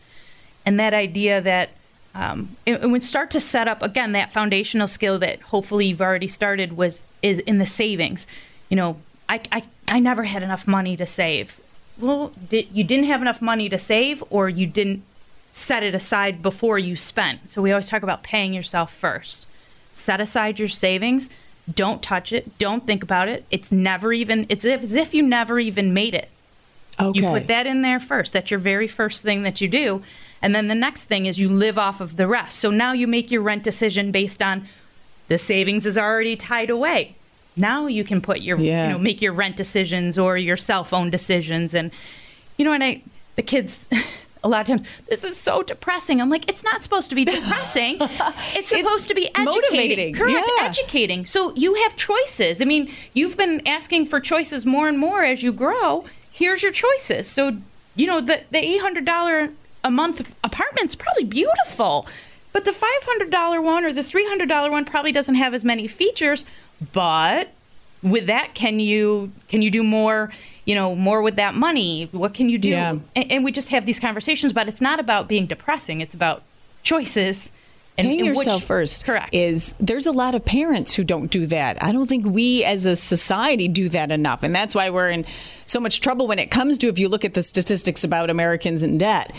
And 0.65 0.79
that 0.79 0.93
idea 0.93 1.39
that 1.41 1.69
um, 2.15 2.55
and, 2.67 2.83
and 2.83 2.91
we 2.91 2.99
start 2.99 3.31
to 3.31 3.39
set 3.39 3.67
up 3.67 3.81
again 3.81 4.11
that 4.11 4.31
foundational 4.31 4.87
skill 4.87 5.17
that 5.19 5.41
hopefully 5.41 5.87
you've 5.87 6.01
already 6.01 6.27
started 6.27 6.77
was 6.77 7.07
is 7.21 7.39
in 7.39 7.57
the 7.57 7.65
savings. 7.65 8.27
You 8.69 8.77
know, 8.77 8.97
I, 9.27 9.41
I, 9.51 9.63
I 9.87 9.99
never 9.99 10.23
had 10.23 10.43
enough 10.43 10.67
money 10.67 10.95
to 10.97 11.05
save. 11.05 11.59
Well, 11.97 12.31
did, 12.49 12.67
you 12.71 12.83
didn't 12.83 13.05
have 13.05 13.21
enough 13.21 13.41
money 13.41 13.69
to 13.69 13.79
save, 13.79 14.23
or 14.29 14.49
you 14.49 14.67
didn't 14.67 15.03
set 15.51 15.83
it 15.83 15.93
aside 15.95 16.41
before 16.41 16.79
you 16.79 16.95
spent. 16.95 17.49
So 17.49 17.61
we 17.61 17.71
always 17.71 17.87
talk 17.87 18.03
about 18.03 18.23
paying 18.23 18.53
yourself 18.53 18.93
first. 18.93 19.47
Set 19.93 20.19
aside 20.19 20.59
your 20.59 20.69
savings. 20.69 21.29
Don't 21.73 22.01
touch 22.03 22.33
it. 22.33 22.57
Don't 22.57 22.85
think 22.85 23.03
about 23.03 23.29
it. 23.29 23.45
It's 23.51 23.71
never 23.71 24.11
even. 24.11 24.45
It's 24.49 24.65
as 24.65 24.95
if 24.95 25.13
you 25.13 25.23
never 25.23 25.59
even 25.59 25.93
made 25.93 26.13
it. 26.13 26.29
Okay. 26.99 27.19
You 27.19 27.25
put 27.27 27.47
that 27.47 27.65
in 27.65 27.81
there 27.81 27.99
first. 27.99 28.33
That's 28.33 28.51
your 28.51 28.59
very 28.59 28.87
first 28.87 29.23
thing 29.23 29.43
that 29.43 29.61
you 29.61 29.67
do. 29.67 30.03
And 30.41 30.53
then 30.53 30.67
the 30.67 30.75
next 30.75 31.05
thing 31.05 31.25
is 31.25 31.39
you 31.39 31.49
live 31.49 31.77
off 31.79 32.01
of 32.01 32.17
the 32.17 32.27
rest. 32.27 32.59
So 32.59 32.69
now 32.69 32.91
you 32.91 33.07
make 33.07 33.31
your 33.31 33.41
rent 33.41 33.63
decision 33.63 34.11
based 34.11 34.41
on 34.43 34.67
the 35.29 35.37
savings 35.37 35.85
is 35.85 35.97
already 35.97 36.35
tied 36.35 36.69
away. 36.69 37.15
Now 37.55 37.87
you 37.87 38.03
can 38.03 38.21
put 38.21 38.41
your 38.41 38.59
Yeah. 38.59 38.87
you 38.87 38.91
know 38.93 38.99
make 38.99 39.21
your 39.21 39.31
rent 39.33 39.55
decisions 39.55 40.19
or 40.19 40.37
your 40.37 40.57
cell 40.57 40.83
phone 40.83 41.09
decisions 41.09 41.73
and 41.73 41.91
you 42.57 42.65
know 42.65 42.73
and 42.73 42.83
I 42.83 43.01
the 43.35 43.41
kids 43.41 43.87
a 44.43 44.49
lot 44.49 44.61
of 44.61 44.67
times 44.67 44.83
this 45.07 45.23
is 45.23 45.37
so 45.37 45.63
depressing. 45.63 46.19
I'm 46.21 46.29
like 46.29 46.49
it's 46.49 46.63
not 46.63 46.83
supposed 46.83 47.09
to 47.09 47.15
be 47.15 47.25
depressing. 47.25 47.97
it's 48.55 48.69
supposed 48.69 49.07
to 49.07 49.13
be 49.15 49.27
educating. 49.35 49.45
motivating. 49.45 50.13
Correct, 50.13 50.49
Yeah. 50.59 50.65
educating. 50.65 51.25
So 51.25 51.53
you 51.55 51.75
have 51.75 51.95
choices. 51.95 52.61
I 52.61 52.65
mean, 52.65 52.91
you've 53.13 53.37
been 53.37 53.65
asking 53.67 54.05
for 54.07 54.19
choices 54.19 54.65
more 54.65 54.87
and 54.87 54.97
more 54.99 55.23
as 55.23 55.43
you 55.43 55.51
grow. 55.53 56.05
Here's 56.31 56.63
your 56.63 56.71
choices. 56.71 57.27
So, 57.27 57.57
you 57.95 58.07
know, 58.07 58.19
the, 58.19 58.41
the 58.51 58.57
$800 58.79 59.51
a 59.83 59.91
month 59.91 60.33
apartment's 60.43 60.95
probably 60.95 61.25
beautiful, 61.25 62.07
but 62.51 62.65
the 62.65 62.71
$500 62.71 63.63
one 63.63 63.85
or 63.85 63.93
the 63.93 64.01
$300 64.01 64.71
one 64.71 64.83
probably 64.85 65.11
doesn't 65.11 65.35
have 65.35 65.53
as 65.53 65.63
many 65.63 65.87
features. 65.87 66.45
But 66.91 67.49
with 68.03 68.27
that, 68.27 68.53
can 68.53 68.79
you 68.79 69.31
can 69.47 69.61
you 69.61 69.71
do 69.71 69.83
more? 69.83 70.31
You 70.65 70.75
know, 70.75 70.95
more 70.95 71.21
with 71.21 71.35
that 71.35 71.55
money. 71.55 72.07
What 72.11 72.33
can 72.33 72.47
you 72.47 72.57
do? 72.57 72.69
Yeah. 72.69 72.97
And, 73.15 73.31
and 73.31 73.43
we 73.43 73.51
just 73.51 73.69
have 73.69 73.85
these 73.85 73.99
conversations, 73.99 74.53
but 74.53 74.67
it's 74.69 74.79
not 74.79 74.99
about 74.99 75.27
being 75.27 75.45
depressing. 75.45 75.99
It's 75.99 76.13
about 76.13 76.41
choices. 76.83 77.51
And, 77.95 78.07
Paying 78.07 78.21
and 78.21 78.29
which- 78.29 78.37
yourself 78.39 78.63
first 78.63 79.05
Correct. 79.05 79.29
is 79.33 79.75
there's 79.79 80.07
a 80.07 80.11
lot 80.11 80.33
of 80.33 80.43
parents 80.43 80.95
who 80.95 81.03
don't 81.03 81.27
do 81.27 81.45
that. 81.47 81.81
I 81.83 81.91
don't 81.91 82.07
think 82.07 82.25
we 82.25 82.63
as 82.63 82.87
a 82.87 82.95
society 82.95 83.67
do 83.67 83.87
that 83.89 84.09
enough. 84.09 84.41
And 84.41 84.55
that's 84.55 84.73
why 84.73 84.89
we're 84.89 85.11
in 85.11 85.25
so 85.67 85.79
much 85.79 86.01
trouble 86.01 86.25
when 86.25 86.39
it 86.39 86.49
comes 86.49 86.79
to 86.79 86.87
if 86.87 86.97
you 86.97 87.07
look 87.07 87.23
at 87.23 87.35
the 87.35 87.43
statistics 87.43 88.03
about 88.03 88.31
Americans 88.31 88.81
in 88.81 88.97
debt. 88.97 89.31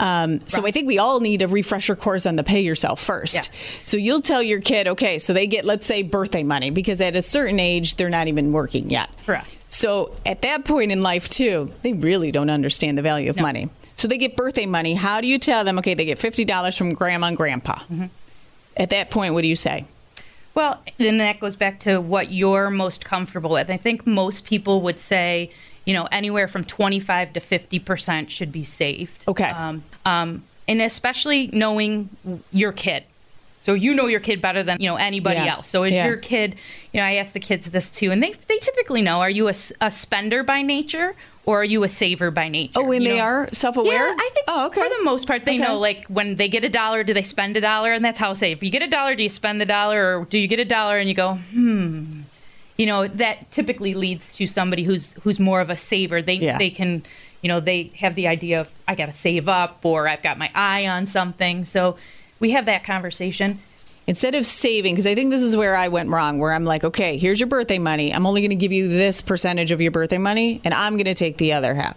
Um, 0.00 0.40
so 0.46 0.66
I 0.66 0.70
think 0.70 0.86
we 0.86 0.98
all 0.98 1.20
need 1.20 1.42
a 1.42 1.48
refresher 1.48 1.94
course 1.94 2.24
on 2.24 2.36
the 2.36 2.42
pay 2.42 2.62
yourself 2.62 3.00
first. 3.00 3.34
Yeah. 3.34 3.60
So 3.84 3.96
you'll 3.96 4.22
tell 4.22 4.42
your 4.42 4.60
kid, 4.60 4.88
okay, 4.88 5.18
so 5.18 5.32
they 5.32 5.46
get, 5.46 5.64
let's 5.64 5.84
say, 5.84 6.02
birthday 6.02 6.42
money 6.42 6.70
because 6.70 7.00
at 7.00 7.16
a 7.16 7.22
certain 7.22 7.60
age, 7.60 7.96
they're 7.96 8.08
not 8.08 8.26
even 8.26 8.52
working 8.52 8.88
yet. 8.88 9.10
Correct. 9.26 9.56
So 9.68 10.16
at 10.24 10.42
that 10.42 10.64
point 10.64 10.90
in 10.90 11.02
life, 11.02 11.28
too, 11.28 11.70
they 11.82 11.92
really 11.92 12.32
don't 12.32 12.50
understand 12.50 12.96
the 12.96 13.02
value 13.02 13.28
of 13.28 13.38
money. 13.38 13.68
So 13.94 14.08
they 14.08 14.16
get 14.16 14.34
birthday 14.34 14.64
money. 14.64 14.94
How 14.94 15.20
do 15.20 15.26
you 15.26 15.38
tell 15.38 15.62
them, 15.62 15.78
okay, 15.78 15.92
they 15.92 16.06
get 16.06 16.18
$50 16.18 16.78
from 16.78 16.94
grandma 16.94 17.26
and 17.26 17.36
grandpa? 17.36 17.74
Mm-hmm. 17.80 18.06
At 18.76 18.88
that 18.90 19.10
point, 19.10 19.34
what 19.34 19.42
do 19.42 19.48
you 19.48 19.56
say? 19.56 19.84
Well, 20.54 20.82
then 20.96 21.18
that 21.18 21.38
goes 21.38 21.54
back 21.54 21.80
to 21.80 22.00
what 22.00 22.32
you're 22.32 22.70
most 22.70 23.04
comfortable 23.04 23.50
with. 23.50 23.70
I 23.70 23.76
think 23.76 24.06
most 24.06 24.44
people 24.44 24.80
would 24.80 24.98
say, 24.98 25.52
you 25.84 25.92
know, 25.92 26.08
anywhere 26.10 26.48
from 26.48 26.64
25 26.64 27.34
to 27.34 27.40
50% 27.40 28.30
should 28.30 28.50
be 28.50 28.64
saved. 28.64 29.24
Okay. 29.28 29.50
Um, 29.50 29.84
um, 30.04 30.42
and 30.68 30.80
especially 30.82 31.48
knowing 31.52 32.08
your 32.52 32.72
kid. 32.72 33.04
So 33.62 33.74
you 33.74 33.92
know 33.92 34.06
your 34.06 34.20
kid 34.20 34.40
better 34.40 34.62
than 34.62 34.78
you 34.80 34.88
know 34.88 34.96
anybody 34.96 35.40
Yeah. 35.40 35.56
else. 35.56 35.68
So 35.68 35.82
is 35.84 35.94
Yeah. 35.94 36.06
your 36.06 36.16
kid? 36.16 36.56
You 36.94 37.00
know, 37.00 37.06
I 37.06 37.14
ask 37.16 37.34
the 37.34 37.40
kids 37.40 37.70
this 37.70 37.90
too, 37.90 38.10
and 38.10 38.22
they 38.22 38.32
they 38.48 38.56
typically 38.58 39.02
know: 39.02 39.20
Are 39.20 39.28
you 39.28 39.48
a 39.48 39.90
spender 39.90 40.42
by 40.42 40.62
nature, 40.62 41.14
or 41.44 41.60
are 41.60 41.64
you 41.64 41.84
a 41.84 41.88
saver 41.88 42.30
by 42.30 42.48
nature? 42.48 42.80
Oh, 42.80 42.90
and 42.90 43.04
they 43.04 43.10
know? 43.18 43.18
are 43.18 43.48
self-aware? 43.52 43.92
Yeah, 44.08 44.14
I 44.18 44.30
think 44.32 44.44
Oh, 44.48 44.66
okay. 44.68 44.80
for 44.80 44.88
the 44.88 45.04
most 45.04 45.26
part 45.26 45.44
they 45.44 45.56
Okay. 45.56 45.62
know. 45.62 45.78
Like 45.78 46.06
when 46.06 46.36
they 46.36 46.48
get 46.48 46.64
a 46.64 46.70
dollar, 46.70 47.04
do 47.04 47.12
they 47.12 47.22
spend 47.22 47.54
a 47.58 47.60
dollar? 47.60 47.92
And 47.92 48.02
that's 48.02 48.18
how 48.18 48.30
I 48.30 48.32
say: 48.32 48.50
if 48.52 48.62
you 48.62 48.70
get 48.70 48.82
a 48.82 48.86
dollar, 48.88 49.14
do 49.14 49.22
you 49.22 49.28
spend 49.28 49.60
the 49.60 49.66
dollar, 49.66 50.20
or 50.20 50.24
do 50.24 50.38
you 50.38 50.46
get 50.46 50.58
a 50.58 50.64
dollar 50.64 50.96
and 50.96 51.06
you 51.06 51.14
go, 51.14 51.34
hmm? 51.34 52.22
You 52.78 52.86
know, 52.86 53.06
that 53.08 53.50
typically 53.50 53.92
leads 53.92 54.34
to 54.36 54.46
somebody 54.46 54.84
who's 54.84 55.12
who's 55.22 55.38
more 55.38 55.60
of 55.60 55.68
a 55.68 55.76
saver. 55.76 56.22
They 56.22 56.36
Yeah. 56.36 56.56
they 56.56 56.70
can, 56.70 57.02
you 57.42 57.48
know, 57.48 57.60
they 57.60 57.84
have 57.96 58.14
the 58.14 58.28
idea 58.28 58.60
of 58.60 58.72
I 58.86 58.94
got 58.94 59.06
to 59.06 59.12
save 59.12 59.48
up, 59.48 59.84
or 59.84 60.08
I've 60.08 60.22
got 60.22 60.38
my 60.38 60.50
eye 60.54 60.86
on 60.86 61.06
something. 61.06 61.64
So 61.64 61.96
we 62.38 62.50
have 62.50 62.66
that 62.66 62.84
conversation. 62.84 63.60
Instead 64.06 64.34
of 64.34 64.44
saving, 64.44 64.94
because 64.94 65.06
I 65.06 65.14
think 65.14 65.30
this 65.30 65.42
is 65.42 65.56
where 65.56 65.76
I 65.76 65.88
went 65.88 66.08
wrong, 66.08 66.38
where 66.38 66.52
I'm 66.52 66.64
like, 66.64 66.82
okay, 66.82 67.16
here's 67.16 67.38
your 67.38 67.46
birthday 67.46 67.78
money. 67.78 68.12
I'm 68.12 68.26
only 68.26 68.40
going 68.40 68.50
to 68.50 68.56
give 68.56 68.72
you 68.72 68.88
this 68.88 69.22
percentage 69.22 69.70
of 69.70 69.80
your 69.80 69.92
birthday 69.92 70.18
money, 70.18 70.60
and 70.64 70.74
I'm 70.74 70.94
going 70.94 71.04
to 71.04 71.14
take 71.14 71.36
the 71.36 71.52
other 71.52 71.74
half. 71.74 71.96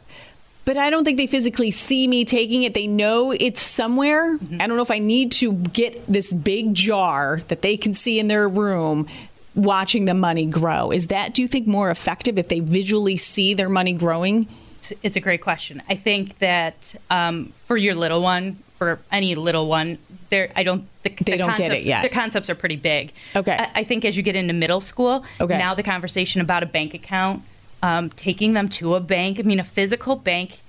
But 0.66 0.78
I 0.78 0.90
don't 0.90 1.04
think 1.04 1.18
they 1.18 1.28
physically 1.28 1.72
see 1.72 2.08
me 2.08 2.24
taking 2.24 2.64
it. 2.64 2.74
They 2.74 2.88
know 2.88 3.32
it's 3.32 3.62
somewhere. 3.62 4.38
Mm-hmm. 4.38 4.62
I 4.62 4.68
don't 4.68 4.78
know 4.78 4.84
if 4.84 4.92
I 4.92 5.00
need 5.00 5.32
to 5.34 5.54
get 5.54 6.06
this 6.08 6.32
big 6.32 6.74
jar 6.74 7.42
that 7.48 7.62
they 7.64 7.76
can 7.78 7.94
see 7.94 8.20
in 8.20 8.28
their 8.28 8.48
room 8.48 9.08
watching 9.56 10.06
the 10.06 10.14
money 10.14 10.46
grow. 10.46 10.92
Is 10.92 11.08
that, 11.08 11.34
do 11.34 11.42
you 11.42 11.48
think, 11.48 11.68
more 11.68 11.90
effective 11.90 12.38
if 12.38 12.48
they 12.48 12.60
visually 12.60 13.18
see 13.18 13.54
their 13.54 13.70
money 13.70 13.94
growing? 13.94 14.48
It's, 14.92 14.94
it's 15.04 15.16
a 15.16 15.22
great 15.22 15.42
question. 15.42 15.82
I 15.90 15.96
think 15.96 16.40
that 16.40 16.96
um, 17.10 17.46
for 17.66 17.78
your 17.78 17.96
little 17.96 18.22
one, 18.22 18.54
for 18.78 19.00
any 19.12 19.34
little 19.36 19.68
one, 19.68 19.98
there 20.30 20.52
I 20.58 20.63
don't 20.63 20.86
the, 21.04 21.10
They 21.10 21.32
the 21.34 21.38
don't 21.38 21.50
get 21.58 21.68
it 21.68 21.75
concepts- 21.75 21.86
yet. 21.86 22.02
The 22.04 22.10
concepts 22.10 22.50
are 22.50 22.56
pretty 22.56 22.75
big. 22.75 23.13
Okay. 23.36 23.54
I, 23.54 23.70
I 23.75 23.84
think 23.86 24.04
as 24.04 24.18
you 24.18 24.24
get 24.24 24.36
into 24.36 24.54
middle 24.54 24.82
school, 24.82 25.24
Okay. 25.40 25.58
now 25.58 25.74
the 25.74 25.84
conversation 25.84 26.42
about 26.42 26.63
a 26.63 26.66
bank 26.66 26.94
account, 26.94 27.44
um, 27.82 28.10
taking 28.10 28.54
them 28.54 28.68
to 28.70 28.96
a 28.96 29.00
bank. 29.00 29.40
I 29.40 29.44
mean, 29.44 29.60
a 29.60 29.63
physical 29.63 30.16
bank. 30.16 30.60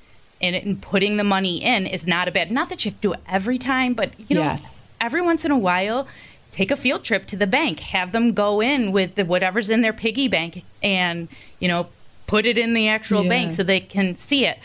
And, 0.42 0.54
and 0.56 0.83
putting 0.83 1.16
the 1.16 1.25
money 1.25 1.62
in 1.64 1.87
is 1.87 2.06
not 2.06 2.28
a 2.28 2.33
bad. 2.33 2.50
Not 2.50 2.68
that 2.68 2.85
you 2.85 2.90
have 2.90 3.00
to 3.00 3.02
do 3.09 3.12
it 3.14 3.21
every 3.26 3.56
time, 3.56 3.94
but 3.94 4.11
you 4.28 4.37
know, 4.37 4.42
Yes. 4.42 4.88
every 5.00 5.23
once 5.23 5.44
in 5.47 5.50
a 5.52 5.56
while, 5.56 6.06
take 6.50 6.71
a 6.71 6.76
field 6.76 7.02
trip 7.02 7.25
to 7.26 7.37
the 7.37 7.47
bank. 7.47 7.80
Have 7.80 8.12
them 8.12 8.33
go 8.35 8.61
in 8.61 8.92
with 8.92 9.14
the, 9.14 9.25
whatever's 9.25 9.71
in 9.71 9.80
their 9.80 9.94
piggy 9.94 10.28
bank, 10.28 10.64
and 10.83 11.28
you 11.61 11.68
know, 11.68 11.87
put 12.26 12.47
it 12.47 12.57
in 12.59 12.73
the 12.75 12.88
actual 12.88 13.23
Yeah. 13.23 13.28
bank 13.28 13.52
so 13.52 13.62
they 13.62 13.81
can 13.81 14.16
see 14.16 14.47
it. 14.47 14.59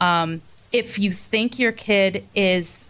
Um, 0.00 0.42
if 0.72 0.98
you 0.98 1.12
think 1.12 1.58
your 1.58 1.72
kid 1.72 2.24
is 2.34 2.86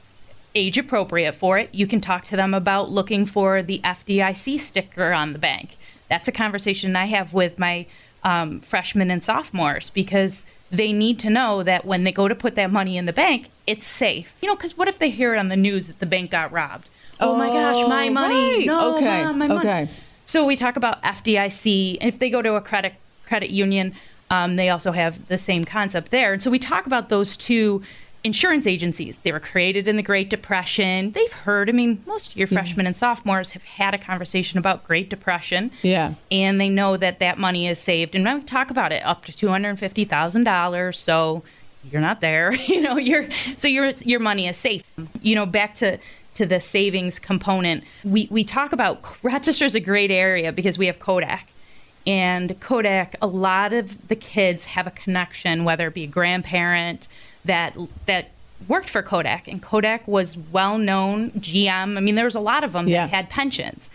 age 0.54 0.78
appropriate 0.78 1.33
for 1.35 1.59
it, 1.59 1.68
you 1.75 1.87
can 1.87 2.00
talk 2.00 2.25
to 2.25 2.37
them 2.37 2.54
about 2.54 2.90
looking 2.90 3.26
for 3.26 3.62
the 3.62 3.80
FDIC 3.85 4.59
sticker 4.59 5.12
on 5.12 5.33
the 5.33 5.38
bank. 5.38 5.76
That's 6.09 6.28
a 6.28 6.33
conversation 6.33 6.97
I 6.97 7.06
have 7.06 7.33
with 7.35 7.59
my 7.59 7.87
um, 8.25 8.61
freshmen 8.61 9.11
and 9.11 9.23
sophomores 9.23 9.90
because 9.90 10.47
they 10.71 10.92
need 10.92 11.18
to 11.21 11.30
know 11.30 11.62
that 11.62 11.85
when 11.85 12.02
they 12.04 12.11
go 12.12 12.26
to 12.26 12.35
put 12.35 12.54
that 12.56 12.73
money 12.73 12.97
in 12.97 13.06
the 13.06 13.12
bank, 13.12 13.49
it's 13.66 13.87
safe. 13.87 14.37
You 14.42 14.49
know, 14.49 14.56
because 14.56 14.76
what 14.76 14.88
if 14.88 14.99
they 14.99 15.11
hear 15.11 15.35
it 15.35 15.38
on 15.38 15.49
the 15.49 15.56
news 15.56 15.87
that 15.87 16.00
the 16.00 16.06
bank 16.06 16.30
got 16.33 16.50
robbed? 16.50 16.88
Oh, 17.21 17.37
my 17.37 17.50
gosh, 17.52 17.87
my 17.87 18.09
Oh, 18.09 18.12
money! 18.12 18.35
right. 18.59 18.66
No, 18.66 18.95
Okay, 18.97 19.25
Mom, 19.25 19.38
my 19.38 19.47
money. 19.47 19.61
okay. 19.68 19.88
So 20.25 20.45
we 20.45 20.56
talk 20.56 20.76
about 20.76 21.00
FDIC. 21.02 21.99
If 22.00 22.18
they 22.18 22.30
go 22.30 22.42
to 22.42 22.54
a 22.56 22.61
credit 22.61 22.95
credit 23.26 23.50
union, 23.50 23.95
um, 24.30 24.56
they 24.56 24.68
also 24.68 24.92
have 24.92 25.28
the 25.28 25.38
same 25.38 25.64
concept 25.64 26.11
there. 26.11 26.33
And 26.33 26.42
so 26.42 26.50
we 26.50 26.59
talk 26.59 26.87
about 26.87 27.09
those 27.09 27.37
two 27.37 27.83
insurance 28.25 28.66
agencies. 28.66 29.18
They 29.18 29.30
were 29.30 29.40
created 29.40 29.87
in 29.87 29.97
the 29.97 30.02
Great 30.02 30.28
Depression. 30.28 31.12
They've 31.12 31.33
heard. 31.33 31.68
I 31.68 31.73
mean, 31.73 32.02
most 32.06 32.33
of 32.33 32.37
your 32.37 32.49
freshmen 32.49 32.87
and 32.87 32.97
sophomores 32.97 33.52
have 33.52 33.62
had 33.62 33.95
a 33.95 33.99
conversation 33.99 34.59
about 34.59 34.85
Great 34.85 35.09
Depression. 35.09 35.71
Yeah. 35.83 36.14
And 36.30 36.61
they 36.61 36.68
know 36.68 36.97
that 36.97 37.21
that 37.21 37.38
money 37.38 37.68
is 37.68 37.78
saved. 37.78 38.14
And 38.14 38.25
when 38.25 38.38
we 38.38 38.42
talk 38.42 38.71
about 38.71 38.92
it, 38.92 39.04
up 39.04 39.25
to 39.26 39.33
two 39.33 39.49
hundred 39.49 39.78
fifty 39.78 40.04
thousand 40.04 40.45
dollars. 40.45 40.99
So 40.99 41.45
you're 41.90 42.00
not 42.00 42.21
there. 42.21 42.52
you 42.66 42.80
know, 42.80 42.97
you're 42.97 43.30
so 43.56 43.68
your 43.68 43.90
your 44.04 44.21
money 44.21 44.49
is 44.49 44.56
safe. 44.56 44.83
You 45.23 45.37
know, 45.37 45.47
back 45.47 45.76
to 45.76 45.99
to 46.35 46.47
the 46.47 46.61
savings 46.61 47.18
component. 47.18 47.85
We 48.04 48.28
we 48.30 48.45
talk 48.45 48.73
about 48.73 49.04
Rochester's 49.23 49.75
a 49.75 49.80
great 49.80 50.11
area 50.11 50.52
because 50.52 50.78
we 50.78 50.87
have 50.87 50.99
Kodak. 50.99 51.49
And 52.06 52.58
Kodak, 52.60 53.16
a 53.20 53.26
lot 53.26 53.72
of 53.72 54.08
the 54.08 54.16
kids 54.16 54.66
have 54.66 54.86
a 54.86 54.90
connection, 54.92 55.64
whether 55.64 55.88
it 55.88 55.94
be 55.94 56.04
a 56.04 56.08
grandparent 56.08 57.08
that 57.44 57.76
that 58.06 58.30
worked 58.68 58.88
for 58.88 59.02
Kodak, 59.02 59.48
and 59.48 59.60
Kodak 59.62 60.06
was 60.08 60.36
well 60.36 60.78
known. 60.78 61.30
GM, 61.32 61.96
I 61.96 62.00
mean, 62.00 62.14
there 62.14 62.25
was 62.25 62.34
a 62.36 62.40
lot 62.40 62.64
of 62.64 62.72
them 62.72 62.88
Yeah. 62.88 63.06
that 63.06 63.10
had 63.14 63.28
pensions, 63.28 63.90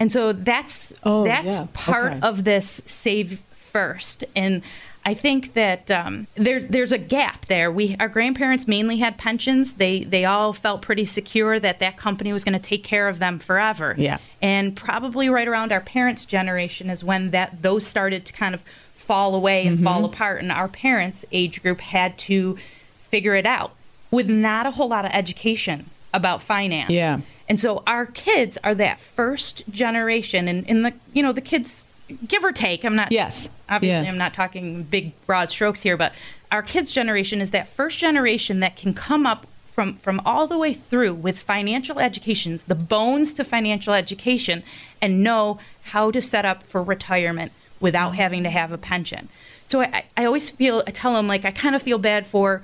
and 0.00 0.10
so 0.12 0.32
that's 0.32 0.92
Oh, 1.04 1.24
that's 1.24 1.46
yeah. 1.60 1.66
part 1.72 2.12
Okay. 2.14 2.20
of 2.22 2.44
this 2.44 2.82
save 2.86 3.38
first. 3.52 4.24
And 4.34 4.62
I 5.06 5.14
think 5.14 5.54
that 5.54 5.88
um, 5.90 6.26
there 6.34 6.60
there's 6.60 6.90
a 6.92 6.98
gap 6.98 7.46
there. 7.46 7.70
We 7.70 7.96
our 8.00 8.08
grandparents 8.08 8.66
mainly 8.66 8.96
had 8.98 9.16
pensions. 9.16 9.74
They 9.74 10.02
they 10.02 10.24
all 10.24 10.52
felt 10.52 10.82
pretty 10.82 11.04
secure 11.04 11.60
that 11.60 11.78
that 11.78 11.96
company 11.96 12.32
was 12.32 12.42
going 12.44 12.58
to 12.58 12.68
take 12.70 12.82
care 12.82 13.08
of 13.08 13.20
them 13.20 13.38
forever. 13.38 13.94
Yeah. 13.96 14.18
And 14.42 14.74
probably 14.76 15.30
right 15.30 15.46
around 15.46 15.70
our 15.72 15.80
parents' 15.80 16.24
generation 16.24 16.90
is 16.90 17.04
when 17.04 17.30
that 17.30 17.62
those 17.62 17.86
started 17.86 18.26
to 18.26 18.32
kind 18.32 18.54
of 18.54 18.62
fall 18.94 19.34
away 19.36 19.64
and 19.66 19.76
Mm-hmm. 19.76 19.86
fall 19.86 20.04
apart. 20.04 20.42
And 20.42 20.50
our 20.50 20.68
parents' 20.68 21.24
age 21.30 21.62
group 21.62 21.80
had 21.80 22.18
to 22.18 22.58
figure 22.98 23.36
it 23.36 23.46
out 23.46 23.70
with 24.10 24.28
not 24.28 24.66
a 24.66 24.72
whole 24.72 24.88
lot 24.88 25.04
of 25.04 25.12
education 25.14 25.86
about 26.12 26.42
finance. 26.42 26.90
Yeah. 26.90 27.20
And 27.48 27.60
so 27.60 27.84
our 27.86 28.06
kids 28.06 28.58
are 28.64 28.74
that 28.74 28.98
first 28.98 29.62
generation, 29.70 30.48
and, 30.48 30.68
and 30.68 30.84
the 30.84 30.92
you 31.12 31.22
know 31.22 31.32
the 31.32 31.40
kids, 31.40 31.85
give 32.26 32.44
or 32.44 32.52
take. 32.52 32.84
I'm 32.84 32.96
not. 32.96 33.12
Yes. 33.12 33.48
Obviously, 33.68 34.04
Yeah. 34.04 34.10
I'm 34.10 34.18
not 34.18 34.34
talking 34.34 34.82
big 34.84 35.12
broad 35.26 35.50
strokes 35.50 35.82
here, 35.82 35.96
but 35.96 36.12
our 36.50 36.62
kids' 36.62 36.92
generation 36.92 37.40
is 37.40 37.50
that 37.50 37.68
first 37.68 37.98
generation 37.98 38.60
that 38.60 38.76
can 38.76 38.94
come 38.94 39.26
up 39.26 39.46
from 39.72 39.94
from 39.94 40.20
all 40.24 40.46
the 40.46 40.56
way 40.56 40.72
through 40.72 41.14
with 41.14 41.38
financial 41.38 41.98
educations, 41.98 42.64
the 42.64 42.74
bones 42.74 43.32
to 43.34 43.44
financial 43.44 43.92
education, 43.92 44.62
and 45.02 45.22
know 45.22 45.58
how 45.84 46.10
to 46.10 46.22
set 46.22 46.44
up 46.44 46.62
for 46.62 46.82
retirement 46.82 47.52
without 47.80 48.14
having 48.14 48.42
to 48.42 48.50
have 48.50 48.72
a 48.72 48.78
pension. 48.78 49.28
So 49.66 49.82
I, 49.82 50.04
I 50.16 50.24
always 50.24 50.48
feel 50.48 50.82
I 50.86 50.92
tell 50.92 51.12
them 51.14 51.26
like 51.26 51.44
I 51.44 51.50
kind 51.50 51.74
of 51.74 51.82
feel 51.82 51.98
bad 51.98 52.26
for 52.26 52.62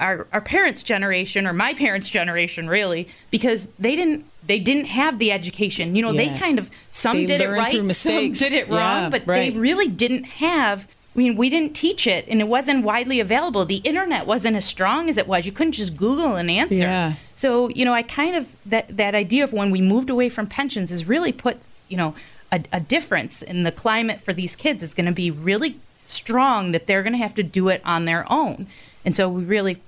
our, 0.00 0.26
our 0.32 0.40
parents' 0.40 0.82
generation 0.82 1.46
or 1.46 1.52
my 1.52 1.74
parents' 1.74 2.08
generation 2.08 2.68
really 2.68 3.08
because 3.30 3.66
they 3.78 3.96
didn't 3.96 4.24
they 4.46 4.58
didn't 4.58 4.86
have 4.86 5.18
the 5.18 5.30
education. 5.30 5.94
You 5.94 6.02
know, 6.02 6.12
they 6.12 6.28
kind 6.38 6.58
of 6.58 6.70
some 6.90 7.18
They 7.18 7.26
did 7.26 7.40
it 7.42 7.48
right, 7.50 7.88
some 7.88 8.32
did 8.32 8.52
it 8.52 8.68
wrong, 8.68 9.02
Yeah, 9.02 9.08
but 9.10 9.26
right. 9.26 9.52
they 9.52 9.58
really 9.58 9.88
didn't 9.88 10.24
have 10.24 10.88
I 11.14 11.18
mean, 11.18 11.36
we 11.36 11.50
didn't 11.50 11.74
teach 11.74 12.06
it 12.06 12.26
and 12.28 12.40
it 12.40 12.46
wasn't 12.46 12.84
widely 12.84 13.18
available. 13.18 13.64
The 13.64 13.78
internet 13.78 14.24
wasn't 14.24 14.56
as 14.56 14.64
strong 14.64 15.08
as 15.08 15.16
it 15.16 15.26
was. 15.26 15.46
You 15.46 15.52
couldn't 15.52 15.72
just 15.72 15.96
Google 15.96 16.36
an 16.36 16.48
answer. 16.48 16.76
Yeah. 16.76 17.14
So, 17.34 17.68
you 17.70 17.84
know, 17.84 17.92
I 17.92 18.02
kind 18.02 18.36
of 18.36 18.54
that 18.66 18.96
that 18.96 19.16
idea 19.16 19.42
of 19.42 19.52
when 19.52 19.70
we 19.72 19.80
moved 19.80 20.10
away 20.10 20.28
from 20.28 20.46
pensions 20.46 20.92
is 20.92 21.08
really 21.08 21.32
puts, 21.32 21.82
you 21.88 21.96
know, 21.96 22.14
a, 22.52 22.62
a 22.72 22.78
difference 22.78 23.42
in 23.42 23.64
the 23.64 23.72
climate 23.72 24.20
for 24.20 24.32
these 24.32 24.54
kids 24.54 24.82
is 24.82 24.94
going 24.94 25.06
to 25.06 25.12
be 25.12 25.30
really 25.30 25.76
strong 25.96 26.72
that 26.72 26.86
they're 26.86 27.02
going 27.02 27.12
to 27.12 27.18
have 27.18 27.34
to 27.34 27.42
do 27.42 27.68
it 27.68 27.82
on 27.84 28.04
their 28.04 28.30
own. 28.32 28.66
And 29.04 29.16
so 29.16 29.28
we 29.28 29.42
really 29.42 29.78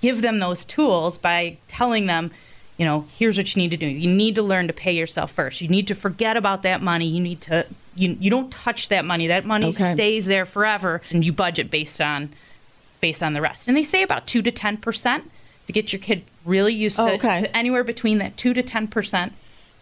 give 0.00 0.22
them 0.22 0.38
those 0.38 0.64
tools 0.64 1.18
by 1.18 1.56
telling 1.68 2.06
them, 2.06 2.30
you 2.76 2.84
know, 2.84 3.06
here's 3.16 3.36
what 3.36 3.54
you 3.54 3.60
need 3.62 3.70
to 3.72 3.76
do. 3.76 3.86
You 3.86 4.08
need 4.08 4.34
to 4.36 4.42
learn 4.42 4.68
to 4.68 4.72
pay 4.72 4.92
yourself 4.92 5.32
first. 5.32 5.60
You 5.60 5.68
need 5.68 5.88
to 5.88 5.94
forget 5.94 6.36
about 6.36 6.62
that 6.62 6.80
money. 6.82 7.06
You 7.06 7.20
need 7.20 7.40
to 7.42 7.66
you 7.96 8.16
you 8.20 8.30
don't 8.30 8.50
touch 8.52 8.88
that 8.88 9.04
money. 9.04 9.26
That 9.26 9.44
money 9.44 9.66
Okay. 9.66 9.94
stays 9.94 10.26
there 10.26 10.46
forever 10.46 11.02
and 11.10 11.24
you 11.24 11.32
budget 11.32 11.70
based 11.70 12.00
on 12.00 12.28
based 13.00 13.22
on 13.22 13.32
the 13.32 13.40
rest. 13.40 13.66
And 13.68 13.76
they 13.76 13.82
say 13.82 14.02
about 14.02 14.26
2 14.26 14.42
to 14.42 14.50
10% 14.50 15.22
to 15.66 15.72
get 15.72 15.92
your 15.92 16.00
kid 16.00 16.22
really 16.44 16.74
used 16.74 16.96
to, 16.96 17.02
Oh, 17.02 17.08
okay. 17.14 17.42
to 17.42 17.56
anywhere 17.56 17.84
between 17.84 18.18
that 18.18 18.36
2 18.36 18.54
to 18.54 18.62
10% 18.62 19.30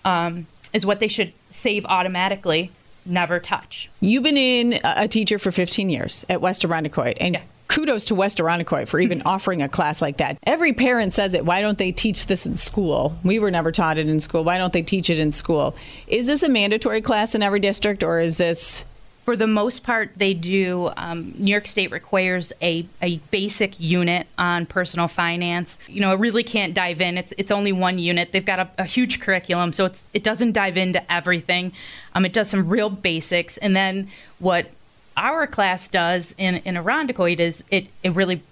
um, 0.04 0.46
is 0.74 0.84
what 0.84 1.00
they 1.00 1.08
should 1.08 1.32
save 1.48 1.86
automatically, 1.86 2.70
never 3.06 3.38
touch. 3.40 3.88
You've 4.00 4.22
been 4.22 4.36
in 4.36 4.80
a 4.84 5.08
teacher 5.08 5.38
for 5.38 5.50
15 5.50 5.88
years 5.88 6.26
at 6.28 6.40
West 6.42 6.62
Irondequoit, 6.62 7.16
and 7.20 7.34
Yeah. 7.36 7.40
Kudos 7.76 8.06
to 8.06 8.14
West 8.14 8.38
Irondequoit 8.40 8.88
for 8.88 8.98
even 8.98 9.20
offering 9.26 9.60
a 9.60 9.68
class 9.68 10.00
like 10.00 10.16
that. 10.16 10.38
Every 10.44 10.72
parent 10.72 11.12
says 11.12 11.34
it. 11.34 11.44
Why 11.44 11.60
don't 11.60 11.76
they 11.76 11.92
teach 11.92 12.26
this 12.26 12.46
in 12.46 12.56
school? 12.56 13.18
We 13.22 13.38
were 13.38 13.50
never 13.50 13.70
taught 13.70 13.98
it 13.98 14.08
in 14.08 14.18
school. 14.18 14.44
Why 14.44 14.56
don't 14.56 14.72
they 14.72 14.80
teach 14.80 15.10
it 15.10 15.18
in 15.18 15.30
school? 15.30 15.76
Is 16.08 16.24
this 16.24 16.42
a 16.42 16.48
mandatory 16.48 17.02
class 17.02 17.34
in 17.34 17.42
every 17.42 17.60
district, 17.60 18.02
or 18.02 18.18
is 18.18 18.38
this 18.38 18.84
For 19.26 19.36
the 19.36 19.46
most 19.46 19.82
part, 19.82 20.12
they 20.16 20.32
do. 20.32 20.90
Um, 20.96 21.34
New 21.36 21.50
York 21.50 21.66
State 21.66 21.90
requires 21.90 22.52
a, 22.62 22.86
a 23.02 23.18
basic 23.30 23.78
unit 23.78 24.26
on 24.38 24.64
personal 24.64 25.08
finance. 25.08 25.78
You 25.86 26.00
know, 26.00 26.12
it 26.12 26.18
really 26.18 26.44
can't 26.44 26.72
dive 26.72 27.02
in. 27.02 27.18
It's 27.18 27.34
it's 27.36 27.50
only 27.50 27.72
one 27.72 27.98
unit. 27.98 28.32
They've 28.32 28.44
got 28.44 28.60
a, 28.60 28.70
a 28.78 28.84
huge 28.84 29.20
curriculum, 29.20 29.74
so 29.74 29.84
it's 29.84 30.04
it 30.14 30.24
doesn't 30.24 30.52
dive 30.52 30.78
into 30.78 31.02
everything. 31.12 31.72
Um, 32.14 32.24
it 32.24 32.32
does 32.32 32.48
some 32.48 32.68
real 32.68 32.88
basics, 32.88 33.58
and 33.58 33.76
then 33.76 34.08
what 34.38 34.70
our 35.16 35.46
class 35.46 35.88
does 35.88 36.34
in 36.38 36.56
in 36.64 36.76
a 36.76 36.82
Irondequoit 36.82 37.38
is 37.40 37.64
it 37.70 37.86
it 38.02 38.10
really 38.14 38.42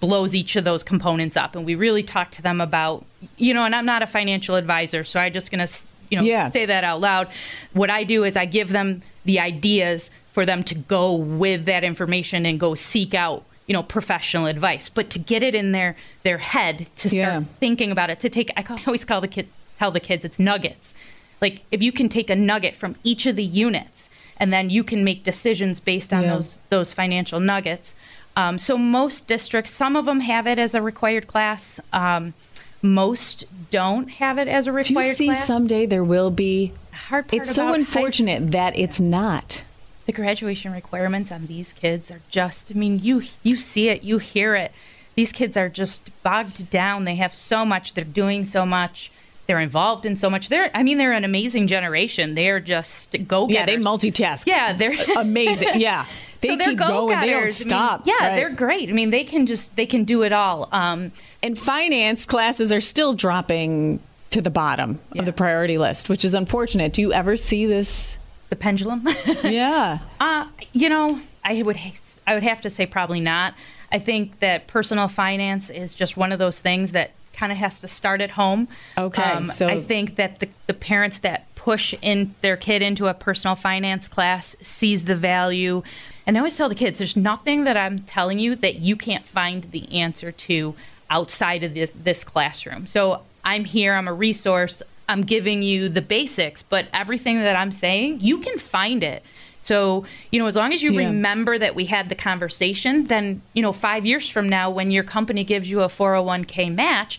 blows 0.00 0.34
each 0.34 0.56
of 0.56 0.64
those 0.64 0.82
components 0.82 1.36
up 1.36 1.54
and 1.54 1.64
we 1.64 1.74
really 1.74 2.02
talk 2.02 2.30
to 2.32 2.42
them 2.42 2.60
about 2.60 3.04
you 3.36 3.54
know 3.54 3.64
and 3.64 3.72
i'm 3.74 3.86
not 3.86 4.02
a 4.02 4.06
financial 4.06 4.56
advisor 4.56 5.04
so 5.04 5.20
i'm 5.20 5.32
just 5.32 5.50
going 5.52 5.64
to 5.64 5.72
you 6.10 6.18
know 6.18 6.24
Yeah. 6.24 6.50
say 6.50 6.66
that 6.66 6.82
out 6.82 7.00
loud 7.00 7.28
what 7.72 7.88
i 7.88 8.02
do 8.02 8.24
is 8.24 8.36
i 8.36 8.46
give 8.46 8.70
them 8.70 9.02
the 9.24 9.38
ideas 9.38 10.10
for 10.32 10.44
them 10.44 10.64
to 10.64 10.74
go 10.74 11.14
with 11.14 11.66
that 11.66 11.84
information 11.84 12.44
and 12.46 12.58
go 12.58 12.74
seek 12.74 13.14
out 13.14 13.44
you 13.68 13.72
know 13.74 13.82
professional 13.84 14.46
advice 14.46 14.88
but 14.88 15.08
to 15.10 15.20
get 15.20 15.44
it 15.44 15.54
in 15.54 15.70
their 15.70 15.94
their 16.24 16.38
head 16.38 16.88
to 16.96 17.08
start 17.08 17.20
Yeah. 17.20 17.40
thinking 17.60 17.92
about 17.92 18.10
it 18.10 18.18
to 18.20 18.28
take 18.28 18.50
i 18.56 18.64
always 18.88 19.04
call 19.04 19.20
the 19.20 19.28
kid 19.28 19.46
tell 19.78 19.92
the 19.92 20.00
kids 20.00 20.24
it's 20.24 20.40
nuggets 20.40 20.94
like 21.40 21.62
if 21.70 21.80
you 21.80 21.92
can 21.92 22.08
take 22.08 22.28
a 22.28 22.34
nugget 22.36 22.74
from 22.74 22.96
each 23.04 23.24
of 23.26 23.36
the 23.36 23.44
units 23.44 24.08
and 24.38 24.52
then 24.52 24.68
you 24.70 24.84
can 24.84 25.02
make 25.04 25.24
decisions 25.24 25.80
based 25.80 26.12
on 26.12 26.22
Yeah. 26.22 26.34
those 26.34 26.58
those 26.68 26.92
financial 26.94 27.40
nuggets 27.40 27.94
um, 28.36 28.58
so 28.58 28.76
most 28.76 29.26
districts 29.26 29.70
some 29.70 29.96
of 29.96 30.04
them 30.04 30.20
have 30.20 30.46
it 30.46 30.58
as 30.58 30.74
a 30.74 30.82
required 30.82 31.26
class 31.26 31.80
um, 31.92 32.34
most 32.82 33.44
don't 33.70 34.08
have 34.08 34.38
it 34.38 34.46
as 34.48 34.66
a 34.66 34.72
required. 34.72 35.04
Do 35.04 35.08
you 35.08 35.14
see 35.16 35.26
class 35.26 35.46
someday 35.46 35.86
there 35.86 36.04
will 36.04 36.30
be? 36.30 36.72
hard 37.08 37.28
part 37.28 37.42
It's 37.42 37.54
so 37.54 37.62
about 37.62 37.72
high 37.72 37.78
unfortunate 37.80 38.50
that 38.52 38.76
it's 38.78 39.00
not. 39.00 39.62
the 40.06 40.12
graduation 40.12 40.72
requirements 40.72 41.30
on 41.32 41.46
these 41.46 41.72
kids 41.72 42.10
are 42.10 42.20
just 42.30 42.70
i 42.74 42.78
mean 42.78 42.98
you 43.00 43.22
you 43.42 43.56
see 43.56 43.88
it 43.88 44.02
you 44.04 44.18
hear 44.18 44.54
it 44.54 44.70
these 45.14 45.32
kids 45.32 45.56
are 45.56 45.68
just 45.68 46.10
bogged 46.22 46.68
down 46.70 47.04
they 47.04 47.16
have 47.16 47.34
so 47.34 47.64
much 47.64 47.92
they're 47.94 48.04
doing 48.04 48.44
so 48.44 48.64
much 48.64 49.10
they're 49.46 49.60
involved 49.60 50.04
in 50.06 50.16
so 50.16 50.28
much 50.28 50.48
they're 50.48 50.70
i 50.74 50.82
mean 50.82 50.98
they're 50.98 51.12
an 51.12 51.24
amazing 51.24 51.66
generation 51.66 52.34
they're 52.34 52.60
just 52.60 53.12
go 53.28 53.46
getters. 53.46 53.54
Yeah, 53.54 53.66
they 53.66 53.76
multitask. 53.82 54.46
yeah 54.46 54.72
they're 54.72 54.94
Amazing. 55.16 55.68
Yeah. 55.80 56.04
They 56.42 56.48
so 56.48 56.56
they're 56.56 56.66
keep 56.68 56.78
going. 56.78 56.90
They 57.20 57.30
don't 57.30 57.40
go-getters. 57.40 57.60
I 57.60 57.64
mean, 57.64 57.68
stop. 57.68 58.02
yeah 58.06 58.14
Right. 58.20 58.36
they're 58.36 58.50
great 58.50 58.88
i 58.88 58.92
mean 58.92 59.10
they 59.10 59.24
can 59.24 59.46
just 59.46 59.74
they 59.76 59.86
can 59.86 60.04
do 60.04 60.22
it 60.22 60.32
all 60.32 60.68
um 60.72 61.12
And 61.42 61.58
finance 61.58 62.26
classes 62.26 62.72
are 62.72 62.80
still 62.80 63.14
dropping 63.14 64.00
to 64.30 64.42
the 64.42 64.50
bottom 64.50 64.98
Yeah. 65.12 65.20
of 65.20 65.26
the 65.26 65.32
priority 65.32 65.78
list, 65.78 66.08
which 66.08 66.24
is 66.24 66.34
unfortunate. 66.34 66.92
Do 66.92 67.00
you 67.00 67.12
ever 67.12 67.36
see 67.36 67.64
this? 67.66 68.16
the 68.50 68.56
pendulum 68.56 69.06
Yeah. 69.44 69.98
Uh, 70.20 70.46
you 70.72 70.88
know, 70.88 71.20
I 71.44 71.62
would 71.62 71.78
I 72.26 72.34
would 72.34 72.42
have 72.42 72.60
to 72.62 72.70
say 72.70 72.86
probably 72.86 73.20
not. 73.20 73.54
I 73.90 73.98
think 73.98 74.40
that 74.40 74.66
personal 74.66 75.08
finance 75.08 75.70
is 75.70 75.94
just 75.94 76.16
one 76.16 76.32
of 76.32 76.38
those 76.38 76.58
things 76.58 76.92
that 76.92 77.12
kind 77.36 77.52
of 77.52 77.58
has 77.58 77.80
to 77.80 77.88
start 77.88 78.20
at 78.20 78.32
home. 78.32 78.66
Okay, 78.96 79.22
um, 79.22 79.44
so- 79.44 79.68
I 79.68 79.80
think 79.80 80.16
that 80.16 80.40
the, 80.40 80.48
the 80.66 80.74
parents 80.74 81.18
that 81.18 81.46
push 81.54 81.94
in 82.00 82.34
their 82.42 82.56
kid 82.56 82.80
into 82.80 83.08
a 83.08 83.14
personal 83.14 83.56
finance 83.56 84.08
class 84.08 84.56
sees 84.60 85.04
the 85.04 85.16
value. 85.16 85.82
And 86.26 86.36
I 86.36 86.40
always 86.40 86.56
tell 86.56 86.68
the 86.68 86.74
kids, 86.76 86.98
there's 86.98 87.16
nothing 87.16 87.64
that 87.64 87.76
I'm 87.76 88.00
telling 88.00 88.38
you 88.38 88.54
that 88.56 88.78
you 88.78 88.96
can't 88.96 89.24
find 89.24 89.64
the 89.64 90.00
answer 90.00 90.30
to 90.32 90.74
outside 91.10 91.62
of 91.64 91.74
this, 91.74 91.90
this 91.90 92.24
classroom. 92.24 92.86
So 92.86 93.22
I'm 93.44 93.64
here, 93.64 93.94
I'm 93.94 94.08
a 94.08 94.12
resource, 94.12 94.82
I'm 95.08 95.22
giving 95.22 95.62
you 95.62 95.88
the 95.88 96.02
basics, 96.02 96.62
but 96.62 96.86
everything 96.92 97.38
that 97.40 97.56
I'm 97.56 97.72
saying, 97.72 98.20
you 98.20 98.38
can 98.38 98.58
find 98.58 99.02
it. 99.04 99.22
So, 99.66 100.04
you 100.30 100.38
know, 100.38 100.46
as 100.46 100.54
long 100.54 100.72
as 100.72 100.82
you 100.82 100.92
Yeah. 100.92 101.08
remember 101.08 101.58
that 101.58 101.74
we 101.74 101.86
had 101.86 102.08
the 102.08 102.14
conversation, 102.14 103.06
then, 103.06 103.42
you 103.52 103.62
know, 103.62 103.72
five 103.72 104.06
years 104.06 104.28
from 104.28 104.48
now, 104.48 104.70
when 104.70 104.90
your 104.92 105.02
company 105.04 105.42
gives 105.42 105.68
you 105.68 105.82
a 105.82 105.88
401k 105.88 106.68
match, 106.72 107.18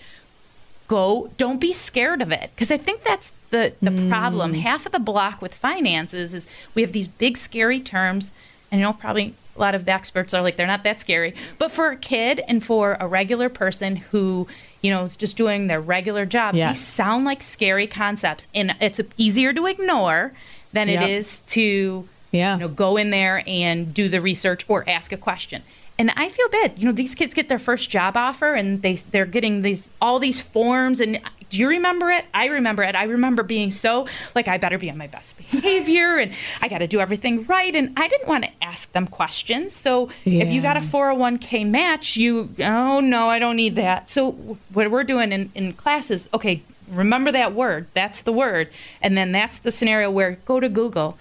go 0.88 1.30
don't 1.38 1.60
be 1.60 1.74
scared 1.74 2.22
of 2.22 2.32
it 2.32 2.50
because 2.56 2.72
i 2.72 2.78
think 2.78 3.04
that's 3.04 3.34
the 3.50 3.74
the 3.82 3.90
mm. 3.92 4.08
problem 4.08 4.54
half 4.54 4.86
of 4.86 4.94
the 4.94 5.00
block 5.00 5.42
with 5.42 5.54
finances 5.54 6.34
is 6.34 6.48
we 6.76 6.82
have 6.82 6.94
these 6.94 7.10
big 7.10 7.36
scary 7.36 7.82
terms 7.82 8.32
and 8.72 8.80
you 8.80 8.86
know 8.88 8.94
probably 8.94 9.34
a 9.58 9.60
lot 9.60 9.76
of 9.76 9.84
the 9.84 9.92
experts 9.92 10.34
are 10.34 10.42
like 10.42 10.56
they're 10.56 10.66
not 10.66 10.84
that 10.86 11.02
scary 11.02 11.34
but 11.58 11.72
for 11.74 11.88
a 11.92 11.98
kid 11.98 12.40
and 12.48 12.64
for 12.64 12.96
a 13.02 13.06
regular 13.08 13.50
person 13.50 13.98
who 13.98 14.48
you 14.82 14.90
know 14.90 15.04
is 15.04 15.18
just 15.18 15.36
doing 15.36 15.68
their 15.68 15.82
regular 15.82 16.26
job 16.26 16.56
Yes. 16.56 16.78
these 16.78 16.88
sound 16.88 17.26
like 17.26 17.44
scary 17.44 17.88
concepts 17.88 18.48
and 18.56 18.74
it's 18.80 19.02
easier 19.18 19.52
to 19.52 19.66
ignore 19.66 20.32
than 20.72 20.88
Yep. 20.88 21.02
it 21.04 21.10
is 21.10 21.42
to 21.48 22.08
Yeah. 22.32 22.56
you 22.56 22.62
know 22.62 22.68
go 22.68 22.98
in 22.98 23.10
there 23.10 23.44
and 23.48 23.94
do 23.94 24.10
the 24.10 24.22
research 24.22 24.66
or 24.68 24.88
ask 24.88 25.12
a 25.12 25.18
question. 25.18 25.64
And 26.00 26.12
i 26.16 26.30
feel 26.30 26.50
bad. 26.50 26.74
You 26.78 26.86
know 26.86 26.92
these 26.92 27.16
kids 27.16 27.34
get 27.34 27.50
their 27.50 27.60
first 27.60 27.90
job 27.90 28.16
offer 28.16 28.54
and 28.54 28.82
they 28.82 28.96
they're 28.96 29.26
getting 29.26 29.62
these 29.62 29.90
all 30.02 30.20
these 30.20 30.40
forms 30.42 31.00
and 31.02 31.20
do 31.50 31.60
you 31.62 31.70
remember 31.70 32.12
it? 32.12 32.26
I 32.34 32.48
remember 32.48 32.84
it. 32.84 32.94
I 32.96 33.04
remember 33.04 33.42
being 33.42 33.72
so 33.72 34.06
like 34.36 34.48
i 34.48 34.58
better 34.58 34.78
be 34.78 34.90
on 34.92 34.98
my 34.98 35.08
best 35.08 35.38
behavior 35.38 36.18
and 36.18 36.34
i 36.62 36.68
got 36.68 36.80
to 36.80 36.88
do 36.88 37.00
everything 37.00 37.46
right. 37.46 37.74
And 37.76 37.94
i 37.98 38.08
didn't 38.08 38.28
want 38.28 38.44
to 38.44 38.52
ask 38.62 38.92
them 38.92 39.08
questions. 39.08 39.74
So 39.74 40.10
if 40.26 40.50
you 40.50 40.62
got 40.62 40.78
a 40.78 40.82
401k 40.82 41.68
match 41.68 42.18
you 42.18 42.50
oh 42.60 43.00
no 43.00 43.30
i 43.30 43.40
don't 43.40 43.56
need 43.56 43.76
that. 43.76 44.10
So 44.10 44.32
what 44.74 44.92
we're 44.92 45.04
doing 45.04 45.32
in, 45.32 45.52
in 45.56 45.74
classes 45.74 46.30
okay 46.34 46.62
remember 46.92 47.32
that 47.32 47.54
word. 47.54 47.88
That's 47.94 48.22
the 48.22 48.32
word. 48.32 48.70
And 49.02 49.18
then 49.18 49.34
that's 49.34 49.60
the 49.60 49.72
scenario 49.72 50.10
where 50.10 50.38
go 50.46 50.60
to 50.60 50.70
google 50.70 51.18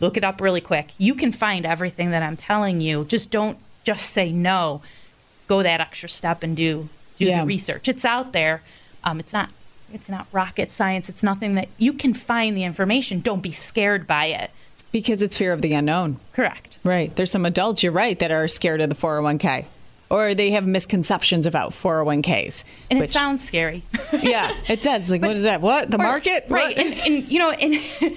look 0.00 0.16
it 0.16 0.24
up 0.24 0.40
really 0.40 0.60
quick. 0.60 0.92
You 0.98 1.14
can 1.14 1.32
find 1.32 1.64
everything 1.66 2.10
that 2.10 2.22
I'm 2.22 2.36
telling 2.36 2.80
you. 2.80 3.04
Just 3.04 3.30
don't 3.30 3.58
just 3.84 4.10
say 4.10 4.32
no. 4.32 4.82
Go 5.48 5.62
that 5.62 5.80
extra 5.80 6.08
step 6.08 6.42
and 6.42 6.56
do 6.56 6.88
do 7.18 7.24
Yeah. 7.26 7.40
the 7.40 7.46
research. 7.46 7.88
It's 7.88 8.04
out 8.04 8.32
there. 8.32 8.62
Um, 9.04 9.20
it's 9.20 9.32
not 9.32 9.50
it's 9.92 10.08
not 10.08 10.26
rocket 10.32 10.72
science. 10.72 11.08
It's 11.08 11.22
nothing 11.22 11.54
that 11.54 11.68
you 11.78 11.92
can 11.92 12.12
find 12.14 12.56
the 12.56 12.64
information. 12.64 13.20
Don't 13.20 13.42
be 13.42 13.52
scared 13.52 14.06
by 14.06 14.26
it. 14.26 14.50
Because 14.92 15.22
it's 15.22 15.36
fear 15.36 15.52
of 15.52 15.62
the 15.62 15.72
unknown. 15.74 16.18
Correct. 16.32 16.78
Right. 16.82 17.14
There's 17.14 17.30
some 17.30 17.44
adults, 17.46 17.82
you're 17.82 17.92
right, 17.92 18.18
that 18.18 18.30
are 18.30 18.48
scared 18.48 18.80
of 18.80 18.88
the 18.88 18.94
401k 18.94 19.66
or 20.08 20.34
they 20.34 20.50
have 20.52 20.64
misconceptions 20.66 21.46
about 21.46 21.70
401ks. 21.72 22.64
And 22.90 23.00
which- 23.00 23.10
it 23.10 23.12
sounds 23.12 23.44
scary. 23.46 23.82
yeah, 24.22 24.52
it 24.68 24.82
does. 24.82 25.10
Like, 25.10 25.20
what 25.22 25.36
is 25.36 25.44
that? 25.44 25.60
What? 25.60 25.90
The 25.90 25.98
market? 25.98 26.46
right? 26.48 26.76
And, 26.76 26.94
and 26.94 27.28
you 27.28 27.38
know, 27.38 27.50
and 27.50 27.74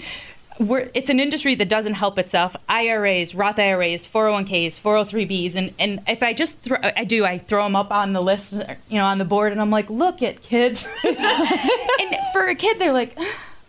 it's 0.60 1.10
an 1.10 1.20
industry 1.20 1.56
that 1.56 1.70
doesn't 1.70 1.94
help 1.94 2.20
itself. 2.20 2.56
IRAs, 2.68 3.34
Roth 3.34 3.60
IRAs, 3.60 4.08
401ks, 4.08 4.80
403bs, 4.80 5.56
and 5.56 5.74
and 5.80 6.02
if 6.08 6.22
I 6.22 6.34
just 6.34 6.60
throw, 6.60 6.78
I 6.82 7.04
do, 7.06 7.26
I 7.26 7.38
throw 7.38 7.64
them 7.64 7.76
up 7.76 7.92
on 7.92 8.14
the 8.14 8.22
list, 8.22 8.54
you 8.54 8.98
know, 8.98 9.06
on 9.06 9.18
the 9.18 9.26
board, 9.26 9.52
and 9.52 9.62
I'm 9.62 9.70
like, 9.70 9.90
look 9.90 10.22
at 10.22 10.42
kids. 10.42 10.88
and 11.04 12.18
for 12.34 12.48
a 12.48 12.56
kid, 12.56 12.80
they're 12.80 12.94
like. 12.94 13.18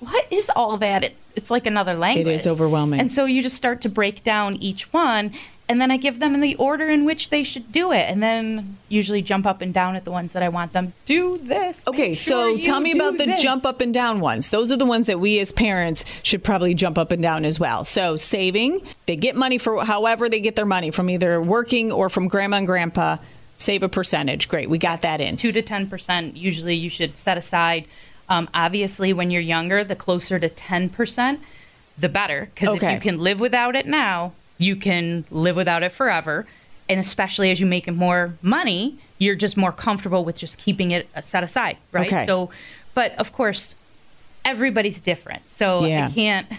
What 0.01 0.27
is 0.33 0.51
all 0.57 0.79
that? 0.79 1.05
It, 1.05 1.17
it's 1.37 1.51
like 1.51 1.67
another 1.67 1.93
language. 1.93 2.27
It 2.27 2.31
is 2.31 2.47
overwhelming. 2.47 3.01
And 3.01 3.13
so 3.13 3.27
you 3.27 3.43
just 3.43 3.55
start 3.55 3.83
to 3.83 3.91
break 3.91 4.25
down 4.25 4.57
each 4.57 4.91
one, 4.95 5.35
and 5.71 5.81
then 5.81 5.93
I 5.93 5.97
give 5.99 6.19
them 6.19 6.35
in 6.35 6.41
the 6.41 6.57
order 6.57 6.89
in 6.91 7.05
which 7.05 7.31
they 7.31 7.45
should 7.45 7.71
do 7.71 7.93
it, 7.93 8.11
and 8.11 8.21
then 8.21 8.77
usually 8.89 9.23
jump 9.23 9.47
up 9.47 9.63
and 9.63 9.73
down 9.73 9.95
at 9.95 10.05
the 10.05 10.11
ones 10.11 10.33
that 10.33 10.43
I 10.43 10.49
want 10.49 10.73
them 10.73 10.93
do 11.07 11.39
this. 11.39 11.87
Okay, 11.87 12.09
Make 12.09 12.19
so 12.19 12.59
tell 12.59 12.81
me 12.81 12.91
about 12.93 13.17
the 13.19 13.27
this. 13.27 13.41
jump 13.41 13.65
up 13.65 13.81
and 13.81 13.95
down 13.95 14.19
ones. 14.19 14.51
Those 14.51 14.73
are 14.73 14.77
the 14.77 14.85
ones 14.85 15.07
that 15.07 15.21
we 15.21 15.39
as 15.39 15.53
parents 15.53 16.05
should 16.25 16.43
probably 16.43 16.75
jump 16.75 16.99
up 16.99 17.13
and 17.13 17.23
down 17.23 17.45
as 17.45 17.61
well. 17.61 17.85
So, 17.85 18.17
saving, 18.17 18.81
they 19.07 19.15
get 19.15 19.37
money 19.37 19.59
for 19.59 19.85
however 19.85 20.29
they 20.29 20.41
get 20.41 20.57
their 20.57 20.67
money 20.67 20.91
from 20.91 21.09
either 21.09 21.41
working 21.41 21.93
or 21.93 22.11
from 22.11 22.27
grandma 22.27 22.57
and 22.57 22.67
grandpa. 22.67 23.19
Save 23.59 23.85
a 23.85 23.89
percentage. 23.89 24.49
Great, 24.49 24.69
we 24.69 24.79
got 24.79 25.03
that 25.03 25.21
in. 25.21 25.37
two 25.37 25.53
to 25.53 25.63
ten 25.63 25.87
percent 25.89 26.37
usually 26.37 26.75
you 26.75 26.91
should 26.91 27.17
set 27.17 27.39
aside. 27.39 27.85
Um, 28.29 28.49
obviously, 28.55 29.13
when 29.13 29.31
you're 29.31 29.41
younger, 29.43 29.85
the 29.85 29.95
closer 29.97 30.39
to 30.41 30.49
ten 30.49 30.89
percent, 30.89 31.39
the 31.97 32.09
better. 32.09 32.49
Because 32.55 32.71
Okay. 32.77 32.87
if 32.89 32.93
you 32.95 33.01
can 33.01 33.21
live 33.21 33.39
without 33.39 33.77
it 33.77 33.87
now, 33.87 34.33
you 34.61 34.77
can 34.77 35.25
live 35.31 35.57
without 35.57 35.83
it 35.83 35.91
forever. 35.91 36.47
And 36.89 37.01
especially 37.01 37.51
as 37.51 37.61
you 37.61 37.67
make 37.67 37.91
more 37.91 38.35
money, 38.43 38.97
you're 39.19 39.37
just 39.37 39.57
more 39.57 39.73
comfortable 39.73 40.25
with 40.25 40.37
just 40.37 40.59
keeping 40.59 40.91
it 40.91 41.09
set 41.23 41.43
aside, 41.45 41.77
right? 41.93 42.07
Okay. 42.13 42.27
So, 42.27 42.51
but 42.95 43.17
of 43.17 43.33
course, 43.33 43.77
everybody's 44.45 44.99
different. 45.01 45.43
So 45.51 45.85
Yeah. 45.85 46.07
I 46.07 46.11
can't. 46.13 46.47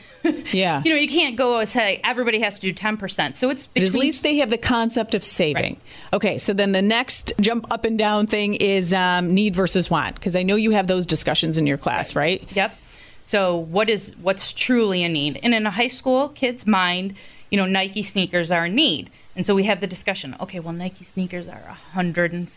Yeah. 0.54 0.84
You 0.86 0.92
know, 0.94 1.00
you 1.00 1.08
can't 1.08 1.36
go 1.36 1.60
and 1.60 1.68
say 1.68 2.00
everybody 2.04 2.40
has 2.42 2.56
to 2.56 2.62
do 2.62 2.72
ten 2.74 2.96
percent. 2.96 3.36
So 3.38 3.50
it's 3.50 3.66
between 3.66 3.88
at 3.92 3.96
least 3.96 4.22
they 4.22 4.36
have 4.36 4.52
the 4.52 4.58
concept 4.58 5.16
of 5.16 5.24
saving. 5.24 5.64
Right. 5.64 5.80
Okay, 6.14 6.38
so 6.38 6.54
then 6.54 6.74
the 6.74 6.82
next 6.82 7.34
jump 7.42 7.66
up 7.72 7.86
and 7.86 7.98
down 7.98 8.28
thing 8.28 8.54
is 8.54 8.94
um, 8.94 9.34
need 9.34 9.56
versus 9.56 9.90
want, 9.90 10.14
because 10.16 10.36
I 10.36 10.44
know 10.44 10.56
you 10.56 10.72
have 10.72 10.86
those 10.86 11.08
discussions 11.08 11.58
in 11.58 11.66
your 11.66 11.78
class, 11.78 12.16
right? 12.16 12.48
Yep. 12.56 12.78
So 13.26 13.56
what 13.58 13.90
is 13.90 14.16
what's 14.22 14.54
truly 14.54 15.04
a 15.04 15.10
need? 15.10 15.40
And 15.42 15.56
in 15.56 15.66
a 15.66 15.72
high 15.72 15.88
school 15.88 16.30
kid's 16.30 16.68
mind, 16.68 17.16
you 17.52 17.58
know, 17.58 17.66
Nike 17.66 18.02
sneakers 18.02 18.50
are 18.50 18.66
a 18.66 18.70
need. 18.70 19.12
And 19.36 19.46
so 19.46 19.56
we 19.56 19.64
have 19.64 19.80
the 19.80 19.88
discussion, 19.88 20.36
okay, 20.40 20.60
well 20.60 20.74
Nike 20.74 21.04
sneakers 21.04 21.48
are 21.48 21.78
$150 21.94 22.48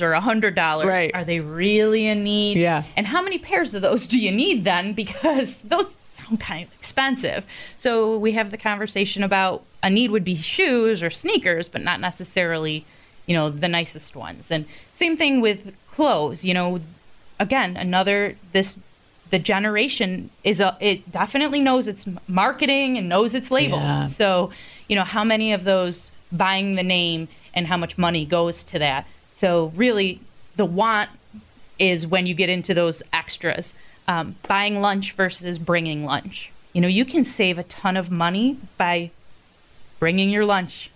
or 0.00 0.12
$100. 0.12 0.84
Right. 0.84 1.10
Are 1.12 1.24
they 1.24 1.40
really 1.40 2.06
a 2.06 2.14
need? 2.14 2.58
Yeah. 2.58 2.84
And 2.96 3.08
how 3.08 3.22
many 3.22 3.38
pairs 3.38 3.74
of 3.74 3.82
those 3.82 4.06
do 4.06 4.18
you 4.18 4.30
need 4.30 4.64
then 4.64 4.92
because 4.94 5.56
those 5.58 5.96
sound 6.12 6.40
kind 6.40 6.66
of 6.66 6.72
expensive. 6.74 7.46
So 7.76 8.16
we 8.16 8.32
have 8.32 8.50
the 8.50 8.56
conversation 8.56 9.22
about 9.22 9.62
a 9.82 9.90
need 9.90 10.10
would 10.10 10.24
be 10.24 10.36
shoes 10.36 11.02
or 11.02 11.10
sneakers, 11.10 11.68
but 11.68 11.82
not 11.82 12.00
necessarily, 12.00 12.84
you 13.26 13.34
know, 13.34 13.50
the 13.50 13.68
nicest 13.68 14.14
ones. 14.14 14.50
And 14.50 14.66
same 14.94 15.16
thing 15.16 15.40
with 15.40 15.76
clothes. 15.90 16.44
You 16.44 16.54
know, 16.54 16.80
again, 17.40 17.76
another 17.76 18.36
this 18.52 18.78
the 19.30 19.38
generation 19.38 20.30
is 20.44 20.60
a 20.60 20.76
it 20.80 21.10
definitely 21.10 21.60
knows 21.60 21.88
its 21.88 22.06
marketing 22.28 22.98
and 22.98 23.08
knows 23.08 23.34
its 23.34 23.50
labels. 23.50 23.82
Yeah. 23.82 24.04
So, 24.04 24.50
you 24.88 24.96
know, 24.96 25.04
how 25.04 25.24
many 25.24 25.52
of 25.52 25.64
those 25.64 26.12
buying 26.30 26.74
the 26.74 26.82
name 26.82 27.28
and 27.54 27.66
how 27.68 27.76
much 27.76 27.96
money 27.96 28.24
goes 28.24 28.64
to 28.64 28.78
that. 28.80 29.06
So 29.34 29.72
really, 29.74 30.20
the 30.56 30.64
want 30.64 31.10
is 31.78 32.06
when 32.06 32.26
you 32.26 32.34
get 32.34 32.48
into 32.48 32.74
those 32.74 33.02
extras. 33.12 33.74
Um, 34.06 34.36
buying 34.46 34.82
lunch 34.82 35.12
versus 35.12 35.58
bringing 35.58 36.04
lunch. 36.04 36.52
You 36.74 36.82
know, 36.82 36.88
you 36.88 37.06
can 37.06 37.24
save 37.24 37.58
a 37.58 37.62
ton 37.62 37.96
of 37.96 38.10
money 38.10 38.58
by 38.76 39.10
bringing 39.98 40.28
your 40.28 40.44
lunch 40.44 40.90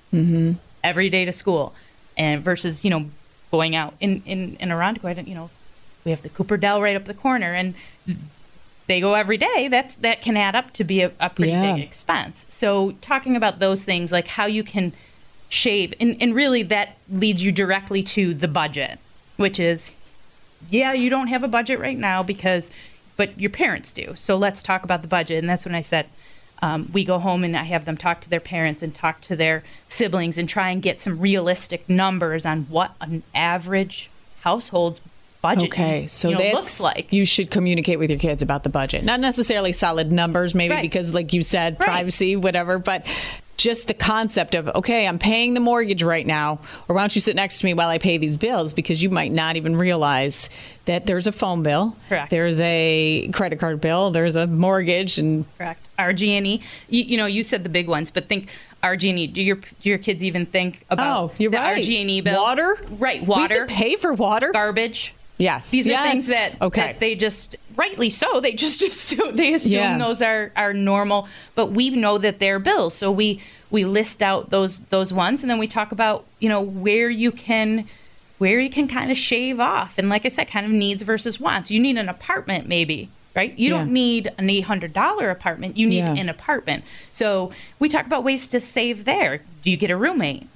every 0.84 1.08
day 1.08 1.24
to 1.24 1.32
school, 1.32 1.74
and 2.18 2.42
versus 2.42 2.84
you 2.84 2.90
know 2.90 3.06
going 3.50 3.74
out 3.74 3.94
in 4.00 4.22
in 4.26 4.56
in 4.56 4.68
Irondequoit. 4.68 5.10
I 5.10 5.14
don't, 5.14 5.28
you 5.28 5.34
know, 5.34 5.48
we 6.04 6.10
have 6.10 6.20
the 6.20 6.28
Cooper 6.28 6.58
Dell 6.58 6.82
right 6.82 6.96
up 6.96 7.06
the 7.06 7.14
corner, 7.14 7.54
and 7.54 7.74
they 8.86 9.00
go 9.00 9.14
every 9.14 9.36
day. 9.36 9.68
That's 9.68 9.94
that 9.96 10.22
can 10.22 10.36
add 10.36 10.54
up 10.56 10.72
to 10.74 10.84
be 10.84 11.02
a, 11.02 11.12
a 11.20 11.28
pretty 11.30 11.52
Yeah. 11.52 11.74
big 11.74 11.82
expense. 11.84 12.46
So 12.48 12.92
talking 13.00 13.36
about 13.36 13.58
those 13.58 13.84
things, 13.84 14.12
like 14.12 14.28
how 14.28 14.46
you 14.46 14.62
can 14.64 14.92
shave, 15.50 15.94
and, 16.00 16.16
and 16.20 16.34
really 16.34 16.62
that 16.64 16.96
leads 17.10 17.44
you 17.44 17.52
directly 17.52 18.02
to 18.02 18.34
the 18.34 18.48
budget, 18.48 18.98
which 19.36 19.58
is 19.60 19.90
yeah, 20.70 20.92
you 20.92 21.08
don't 21.08 21.28
have 21.28 21.44
a 21.44 21.48
budget 21.48 21.78
right 21.78 21.96
now 21.96 22.22
because, 22.22 22.70
but 23.16 23.38
your 23.38 23.50
parents 23.50 23.92
do. 23.92 24.14
So 24.16 24.36
let's 24.36 24.60
talk 24.62 24.82
about 24.82 25.02
the 25.02 25.08
budget. 25.08 25.38
And 25.38 25.48
that's 25.48 25.64
when 25.64 25.74
I 25.74 25.82
said, 25.82 26.06
um, 26.60 26.88
we 26.92 27.04
go 27.04 27.20
home 27.20 27.44
and 27.44 27.56
I 27.56 27.62
have 27.62 27.84
them 27.84 27.96
talk 27.96 28.20
to 28.22 28.28
their 28.30 28.40
parents 28.40 28.82
and 28.82 28.92
talk 28.92 29.20
to 29.22 29.36
their 29.36 29.62
siblings 29.86 30.36
and 30.36 30.48
try 30.48 30.70
and 30.70 30.82
get 30.82 31.00
some 31.00 31.20
realistic 31.20 31.88
numbers 31.88 32.44
on 32.44 32.62
what 32.64 32.92
an 33.00 33.22
average 33.36 34.10
household's 34.40 35.00
budget 35.40 35.70
Okay, 35.70 36.06
so 36.06 36.30
you 36.30 36.36
know, 36.36 36.52
looks 36.52 36.80
like. 36.80 37.12
you 37.12 37.24
should 37.24 37.50
communicate 37.50 37.98
with 37.98 38.10
your 38.10 38.18
kids 38.18 38.42
about 38.42 38.62
the 38.64 38.68
budget. 38.68 39.04
Not 39.04 39.20
necessarily 39.20 39.72
solid 39.72 40.10
numbers, 40.12 40.54
maybe 40.54 40.74
Right. 40.74 40.82
because, 40.82 41.14
like 41.14 41.32
you 41.32 41.42
said, 41.42 41.76
Right. 41.78 41.86
privacy, 41.86 42.36
whatever. 42.36 42.78
But 42.78 43.06
just 43.56 43.88
the 43.88 43.94
concept 43.94 44.54
of 44.54 44.68
okay, 44.68 45.06
I'm 45.06 45.18
paying 45.18 45.54
the 45.54 45.60
mortgage 45.60 46.02
right 46.04 46.24
now, 46.26 46.60
or 46.88 46.94
why 46.94 47.02
don't 47.02 47.14
you 47.14 47.20
sit 47.20 47.34
next 47.34 47.58
to 47.58 47.66
me 47.66 47.74
while 47.74 47.88
I 47.88 47.98
pay 47.98 48.16
these 48.16 48.36
bills? 48.36 48.72
Because 48.72 49.02
you 49.02 49.10
might 49.10 49.32
not 49.32 49.56
even 49.56 49.76
realize 49.76 50.48
that 50.84 51.06
there's 51.06 51.26
a 51.26 51.32
phone 51.32 51.62
bill, 51.64 51.96
Correct. 52.08 52.30
there's 52.30 52.60
a 52.60 53.28
credit 53.32 53.58
card 53.58 53.80
bill, 53.80 54.10
there's 54.12 54.36
a 54.36 54.46
mortgage, 54.46 55.18
and 55.18 55.44
Correct. 55.58 55.80
RG&E. 55.98 56.54
E. 56.54 56.60
You, 56.88 57.02
you 57.04 57.16
know, 57.16 57.26
you 57.26 57.42
said 57.42 57.64
the 57.64 57.68
big 57.68 57.88
ones, 57.88 58.10
but 58.12 58.28
think 58.28 58.48
RG&E. 58.84 59.26
Do 59.26 59.42
your 59.42 59.56
do 59.56 59.88
your 59.88 59.98
kids 59.98 60.22
even 60.22 60.46
think 60.46 60.84
about 60.88 61.30
oh, 61.30 61.32
you're 61.38 61.50
the 61.50 61.56
right. 61.56 61.84
RG&E 61.84 62.20
bill? 62.20 62.40
water, 62.40 62.78
Right, 62.90 63.26
water. 63.26 63.66
pay 63.66 63.96
for 63.96 64.12
water. 64.12 64.50
garbage. 64.52 65.14
Yes, 65.38 65.70
These 65.70 65.86
are 65.86 65.92
Yes. 65.92 66.10
things 66.12 66.26
that, 66.26 66.60
okay. 66.60 66.80
that 66.80 67.00
they 67.00 67.14
just 67.14 67.56
rightly 67.76 68.10
so 68.10 68.40
they 68.40 68.52
just 68.52 68.82
assume 68.90 69.36
they 69.36 69.54
assume 69.54 69.72
Yeah. 69.72 69.98
those 69.98 70.20
are, 70.20 70.50
are 70.56 70.74
normal, 70.74 71.28
but 71.54 71.66
we 71.70 71.90
know 71.90 72.18
that 72.18 72.38
they're 72.40 72.58
bills. 72.58 72.94
So 72.94 73.10
we 73.12 73.40
we 73.70 73.84
list 73.84 74.22
out 74.22 74.50
those 74.50 74.80
those 74.90 75.12
ones 75.12 75.42
and 75.42 75.50
then 75.50 75.58
we 75.58 75.66
talk 75.68 75.92
about, 75.92 76.24
you 76.40 76.48
know, 76.48 76.60
where 76.60 77.08
you 77.10 77.30
can 77.30 77.84
where 78.38 78.58
you 78.60 78.70
can 78.70 78.88
kind 78.88 79.10
of 79.12 79.18
shave 79.18 79.58
off. 79.60 79.96
And 79.98 80.08
like 80.08 80.24
I 80.24 80.28
said, 80.28 80.48
kind 80.48 80.64
of 80.66 80.72
needs 80.72 81.02
versus 81.02 81.38
wants. 81.40 81.70
You 81.70 81.80
need 81.80 81.98
an 81.98 82.08
apartment 82.08 82.66
maybe, 82.68 83.08
right? 83.34 83.56
You 83.58 83.68
don't 83.70 83.92
need 83.92 84.30
an 84.38 84.46
$800 84.48 85.30
apartment. 85.30 85.76
You 85.76 85.88
need 85.88 85.98
Yeah. 85.98 86.14
an 86.14 86.28
apartment. 86.28 86.84
So 87.12 87.52
we 87.80 87.88
talk 87.88 88.06
about 88.06 88.22
ways 88.24 88.46
to 88.48 88.60
save 88.60 89.04
there. 89.04 89.40
Do 89.62 89.70
you 89.70 89.76
get 89.76 89.90
a 89.90 89.96
roommate? 89.96 90.46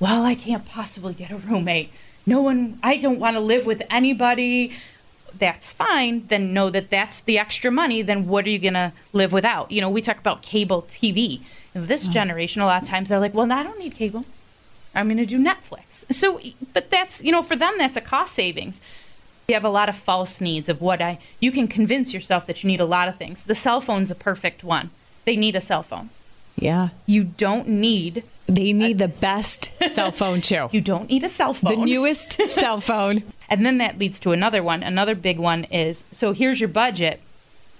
well, 0.00 0.24
I 0.24 0.34
can't 0.34 0.66
possibly 0.68 1.14
get 1.14 1.30
a 1.30 1.36
roommate. 1.36 1.90
No 2.26 2.40
one, 2.40 2.78
I 2.82 2.96
don't 2.96 3.18
want 3.18 3.36
to 3.36 3.40
live 3.40 3.66
with 3.66 3.82
anybody. 3.90 4.72
That's 5.38 5.72
fine. 5.72 6.26
Then 6.26 6.52
know 6.52 6.70
that 6.70 6.90
that's 6.90 7.20
the 7.20 7.38
extra 7.38 7.70
money. 7.70 8.02
Then 8.02 8.26
what 8.26 8.46
are 8.46 8.50
you 8.50 8.58
going 8.58 8.74
to 8.74 8.92
live 9.12 9.32
without? 9.32 9.70
You 9.70 9.80
know, 9.80 9.90
we 9.90 10.00
talk 10.00 10.18
about 10.18 10.42
cable 10.42 10.82
TV. 10.82 11.40
And 11.74 11.88
this 11.88 12.06
mm. 12.06 12.12
generation, 12.12 12.62
a 12.62 12.66
lot 12.66 12.82
of 12.82 12.88
times 12.88 13.08
they're 13.08 13.20
like, 13.20 13.34
well, 13.34 13.46
no, 13.46 13.56
I 13.56 13.62
don't 13.62 13.78
need 13.78 13.94
cable. 13.94 14.24
I'm 14.94 15.08
going 15.08 15.18
to 15.18 15.26
do 15.26 15.38
Netflix. 15.38 16.10
So, 16.12 16.40
but 16.72 16.90
that's, 16.90 17.22
you 17.22 17.32
know, 17.32 17.42
for 17.42 17.56
them, 17.56 17.74
that's 17.78 17.96
a 17.96 18.00
cost 18.00 18.34
savings. 18.34 18.80
You 19.48 19.54
have 19.54 19.64
a 19.64 19.68
lot 19.68 19.88
of 19.88 19.96
false 19.96 20.40
needs 20.40 20.68
of 20.68 20.80
what 20.80 21.02
I, 21.02 21.18
you 21.40 21.52
can 21.52 21.68
convince 21.68 22.14
yourself 22.14 22.46
that 22.46 22.62
you 22.62 22.68
need 22.68 22.80
a 22.80 22.86
lot 22.86 23.08
of 23.08 23.16
things. 23.16 23.44
The 23.44 23.54
cell 23.54 23.80
phone's 23.80 24.10
a 24.10 24.14
perfect 24.14 24.64
one. 24.64 24.90
They 25.24 25.36
need 25.36 25.56
a 25.56 25.60
cell 25.60 25.82
phone. 25.82 26.10
yeah, 26.56 26.90
You 27.06 27.24
don't 27.24 27.68
need, 27.68 28.22
they 28.46 28.72
need 28.72 28.98
the 28.98 29.08
best 29.08 29.70
cell 29.92 30.12
phone 30.12 30.40
too. 30.40 30.68
you 30.72 30.80
don't 30.80 31.08
need 31.08 31.24
a 31.24 31.28
cell 31.28 31.54
phone. 31.54 31.78
the 31.78 31.84
newest 31.84 32.32
cell 32.48 32.80
phone. 32.80 33.22
And 33.48 33.64
then 33.64 33.78
that 33.78 33.98
leads 33.98 34.20
to 34.20 34.32
another 34.32 34.62
one. 34.62 34.82
Another 34.82 35.14
big 35.14 35.38
one 35.38 35.64
is 35.64 36.04
so 36.10 36.32
here's 36.32 36.60
your 36.60 36.68
budget. 36.68 37.20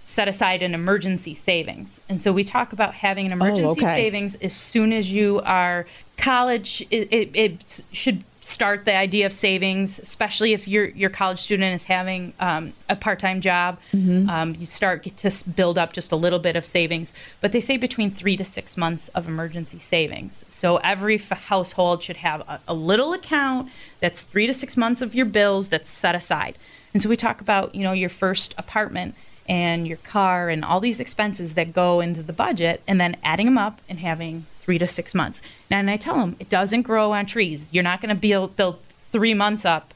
Set 0.06 0.28
aside 0.28 0.62
an 0.62 0.74
emergency 0.74 1.34
savings. 1.34 2.00
And 2.10 2.20
so 2.20 2.30
we 2.32 2.44
talk 2.44 2.72
about 2.74 2.94
having 2.94 3.24
an 3.26 3.32
oh, 3.32 3.36
emergency 3.36 3.64
Oh, 3.64 3.70
okay. 3.88 3.96
savings 4.02 4.34
as 4.36 4.52
soon 4.54 4.92
as 4.92 5.10
you 5.10 5.40
are 5.44 5.86
college. 6.18 6.86
It, 6.90 7.08
it, 7.10 7.30
it 7.34 7.80
should 7.90 8.22
start 8.44 8.84
the 8.84 8.94
idea 8.94 9.24
of 9.24 9.32
savings, 9.32 9.98
especially 9.98 10.52
if 10.52 10.68
your 10.68 10.84
your 10.90 11.08
college 11.08 11.40
student 11.40 11.74
is 11.74 11.86
having 11.86 12.34
um, 12.38 12.74
a 12.90 12.94
part 12.94 13.18
time 13.18 13.40
job. 13.40 13.78
Mm-hmm. 13.92 14.28
Um, 14.28 14.54
you 14.58 14.66
start 14.66 15.02
get 15.02 15.16
to 15.18 15.48
build 15.48 15.78
up 15.78 15.94
just 15.94 16.12
a 16.12 16.16
little 16.16 16.38
bit 16.38 16.54
of 16.54 16.66
savings, 16.66 17.14
but 17.40 17.52
they 17.52 17.60
say 17.60 17.78
between 17.78 18.10
three 18.10 18.36
to 18.36 18.44
six 18.44 18.76
months 18.76 19.08
of 19.08 19.26
emergency 19.26 19.78
savings. 19.78 20.44
So 20.46 20.76
every 20.78 21.14
f- 21.14 21.30
household 21.30 22.02
should 22.02 22.18
have 22.18 22.42
a, 22.42 22.60
a 22.68 22.74
little 22.74 23.14
account 23.14 23.70
that's 24.00 24.24
three 24.24 24.46
to 24.46 24.52
six 24.52 24.76
months 24.76 25.00
of 25.00 25.14
your 25.14 25.26
bills 25.26 25.68
that's 25.70 25.88
set 25.88 26.14
aside. 26.14 26.58
And 26.92 27.02
so 27.02 27.08
we 27.08 27.16
talk 27.16 27.40
about 27.40 27.74
you 27.74 27.82
know 27.82 27.92
your 27.92 28.10
first 28.10 28.54
apartment 28.58 29.14
and 29.48 29.86
your 29.86 29.98
car 29.98 30.48
and 30.48 30.64
all 30.64 30.80
these 30.80 31.00
expenses 31.00 31.54
that 31.54 31.72
go 31.72 32.00
into 32.00 32.22
the 32.22 32.32
budget, 32.32 32.82
and 32.88 33.00
then 33.00 33.16
adding 33.22 33.46
them 33.46 33.58
up 33.58 33.80
and 33.88 33.98
having 33.98 34.46
three 34.60 34.78
to 34.78 34.88
six 34.88 35.14
months. 35.14 35.42
Now, 35.70 35.78
and 35.78 35.90
I 35.90 35.96
tell 35.96 36.16
them 36.16 36.36
it 36.38 36.48
doesn't 36.48 36.82
grow 36.82 37.12
on 37.12 37.26
trees. 37.26 37.68
You're 37.72 37.84
not 37.84 38.00
going 38.00 38.14
to 38.14 38.20
build 38.20 38.56
build 38.56 38.80
three 39.12 39.34
months 39.34 39.64
up 39.64 39.92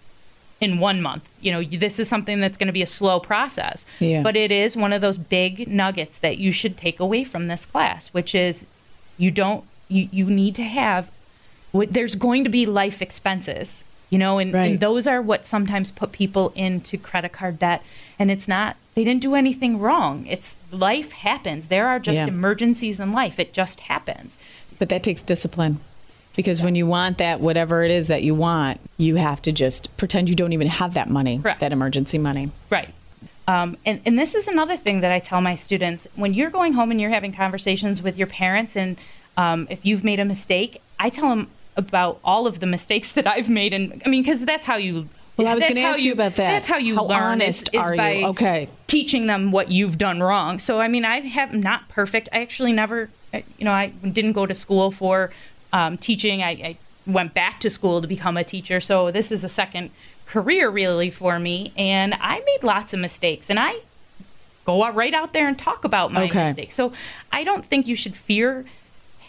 in 0.61 0.79
one 0.79 1.01
month. 1.01 1.29
You 1.41 1.53
know, 1.53 1.63
this 1.63 1.99
is 1.99 2.09
something 2.09 2.41
that's 2.41 2.59
going 2.59 2.67
to 2.67 2.73
be 2.73 2.83
a 2.83 2.87
slow 2.87 3.21
process. 3.21 3.87
Yeah. 4.01 4.23
But 4.23 4.37
it 4.37 4.51
is 4.51 4.77
one 4.77 4.93
of 4.93 5.01
those 5.01 5.19
big 5.19 5.69
nuggets 5.69 6.19
that 6.19 6.39
you 6.39 6.53
should 6.53 6.77
take 6.77 7.01
away 7.01 7.25
from 7.25 7.47
this 7.47 7.65
class, 7.65 8.09
which 8.09 8.35
is 8.35 8.67
you 9.17 9.31
don't 9.31 9.65
you, 9.89 10.09
you 10.13 10.27
need 10.27 10.55
to 10.57 10.65
have 10.65 11.11
there's 11.73 12.15
going 12.15 12.45
to 12.45 12.51
be 12.51 12.67
life 12.67 13.03
expenses. 13.03 13.85
You 14.11 14.19
know, 14.19 14.39
and, 14.39 14.53
Right. 14.55 14.71
and 14.73 14.81
those 14.81 15.07
are 15.07 15.21
what 15.21 15.45
sometimes 15.45 15.91
put 15.91 16.13
people 16.13 16.53
into 16.55 16.97
credit 16.97 17.33
card 17.33 17.59
debt. 17.59 17.83
And 18.19 18.31
it's 18.31 18.49
not 18.49 18.77
they 18.95 19.05
didn't 19.05 19.21
do 19.23 19.37
anything 19.37 19.79
wrong. 19.79 20.27
It's 20.27 20.57
life 20.73 21.13
happens. 21.13 21.67
There 21.67 21.87
are 21.87 22.01
just 22.01 22.17
Yeah. 22.17 22.27
emergencies 22.27 22.99
in 22.99 23.13
life. 23.13 23.39
It 23.39 23.53
just 23.53 23.81
happens. 23.83 24.37
But 24.79 24.89
that 24.89 25.03
takes 25.05 25.23
discipline. 25.23 25.79
Because 26.37 26.61
when 26.63 26.75
you 26.75 26.87
want 26.87 27.19
that, 27.19 27.41
whatever 27.41 27.85
it 27.85 27.91
is 27.91 28.07
that 28.09 28.23
you 28.23 28.35
want, 28.35 28.81
you 28.97 29.17
have 29.17 29.41
to 29.43 29.53
just 29.53 29.97
pretend 29.97 30.29
you 30.29 30.35
don't 30.35 30.53
even 30.53 30.67
have 30.69 30.95
that 30.95 31.09
money, 31.11 31.39
Correct. 31.39 31.61
that 31.61 31.73
emergency 31.73 32.19
money. 32.19 32.51
Right. 32.71 32.89
Um, 33.47 33.77
and, 33.87 34.01
and 34.05 34.19
this 34.19 34.35
is 34.35 34.47
another 34.49 34.77
thing 34.77 35.01
that 35.01 35.11
I 35.11 35.19
tell 35.21 35.41
my 35.41 35.55
students 35.57 36.07
when 36.17 36.35
you're 36.35 36.51
going 36.51 36.75
home 36.75 36.91
and 36.91 37.01
you're 37.01 37.11
having 37.11 37.33
conversations 37.33 38.03
with 38.03 38.19
your 38.19 38.27
parents, 38.27 38.77
and 38.77 38.97
um, 39.37 39.67
if 39.71 39.87
you've 39.87 40.05
made 40.05 40.21
a 40.21 40.25
mistake, 40.25 40.81
I 41.01 41.09
tell 41.11 41.29
them 41.31 41.49
about 41.79 42.19
all 42.25 42.47
of 42.47 42.61
the 42.61 42.67
mistakes 42.67 43.13
that 43.13 43.27
I've 43.27 43.49
made. 43.49 43.73
And 43.73 44.03
I 44.05 44.09
mean, 44.11 44.23
because 44.23 44.45
that's 44.45 44.67
how 44.67 44.77
you. 44.77 45.09
Well, 45.39 45.47
I 45.47 45.55
was 45.55 45.65
gonna 45.65 45.81
ask 45.81 46.03
you 46.03 46.13
about 46.13 46.33
that. 46.33 46.49
That's 46.51 46.67
how 46.67 46.77
you 46.79 46.97
How 46.97 47.05
learn. 47.05 47.23
honest 47.23 47.69
is, 47.73 47.81
is 47.81 47.87
are 47.87 47.95
you? 47.95 48.27
Okay. 48.27 48.69
teaching 48.89 49.27
them 49.29 49.53
what 49.53 49.71
you've 49.71 49.97
done 49.97 50.21
wrong. 50.21 50.59
So 50.59 50.81
I 50.81 50.89
mean, 50.89 51.05
I 51.05 51.21
have 51.21 51.55
not 51.55 51.89
perfect. 51.89 52.29
I 52.33 52.41
actually 52.41 52.73
never, 52.73 53.09
you 53.33 53.65
know, 53.65 53.73
I 53.73 53.87
didn't 53.87 54.33
go 54.33 54.47
to 54.47 54.55
school 54.55 54.91
for 54.91 55.31
um, 55.73 55.97
teaching. 55.97 56.43
I, 56.43 56.51
I 56.51 56.77
went 57.07 57.35
back 57.35 57.61
to 57.61 57.71
school 57.71 58.03
to 58.03 58.09
become 58.09 58.37
a 58.37 58.43
teacher. 58.45 58.81
So 58.81 59.13
this 59.13 59.31
is 59.31 59.45
a 59.45 59.49
second 59.49 59.91
career 60.27 60.69
really 60.71 61.09
for 61.11 61.39
me, 61.39 61.73
and 61.77 62.15
I 62.15 62.41
made 62.45 62.65
lots 62.65 62.93
of 62.93 62.99
mistakes, 62.99 63.49
and 63.49 63.61
I 63.61 63.77
go 64.65 64.83
out 64.85 64.95
right 64.97 65.15
out 65.15 65.33
there 65.33 65.47
and 65.49 65.57
talk 65.59 65.85
about 65.85 66.13
my 66.13 66.25
Okay. 66.25 66.45
mistakes. 66.47 66.75
So 66.75 66.93
I 67.33 67.45
don't 67.45 67.65
think 67.65 67.87
you 67.87 67.95
should 67.97 68.17
fear 68.17 68.65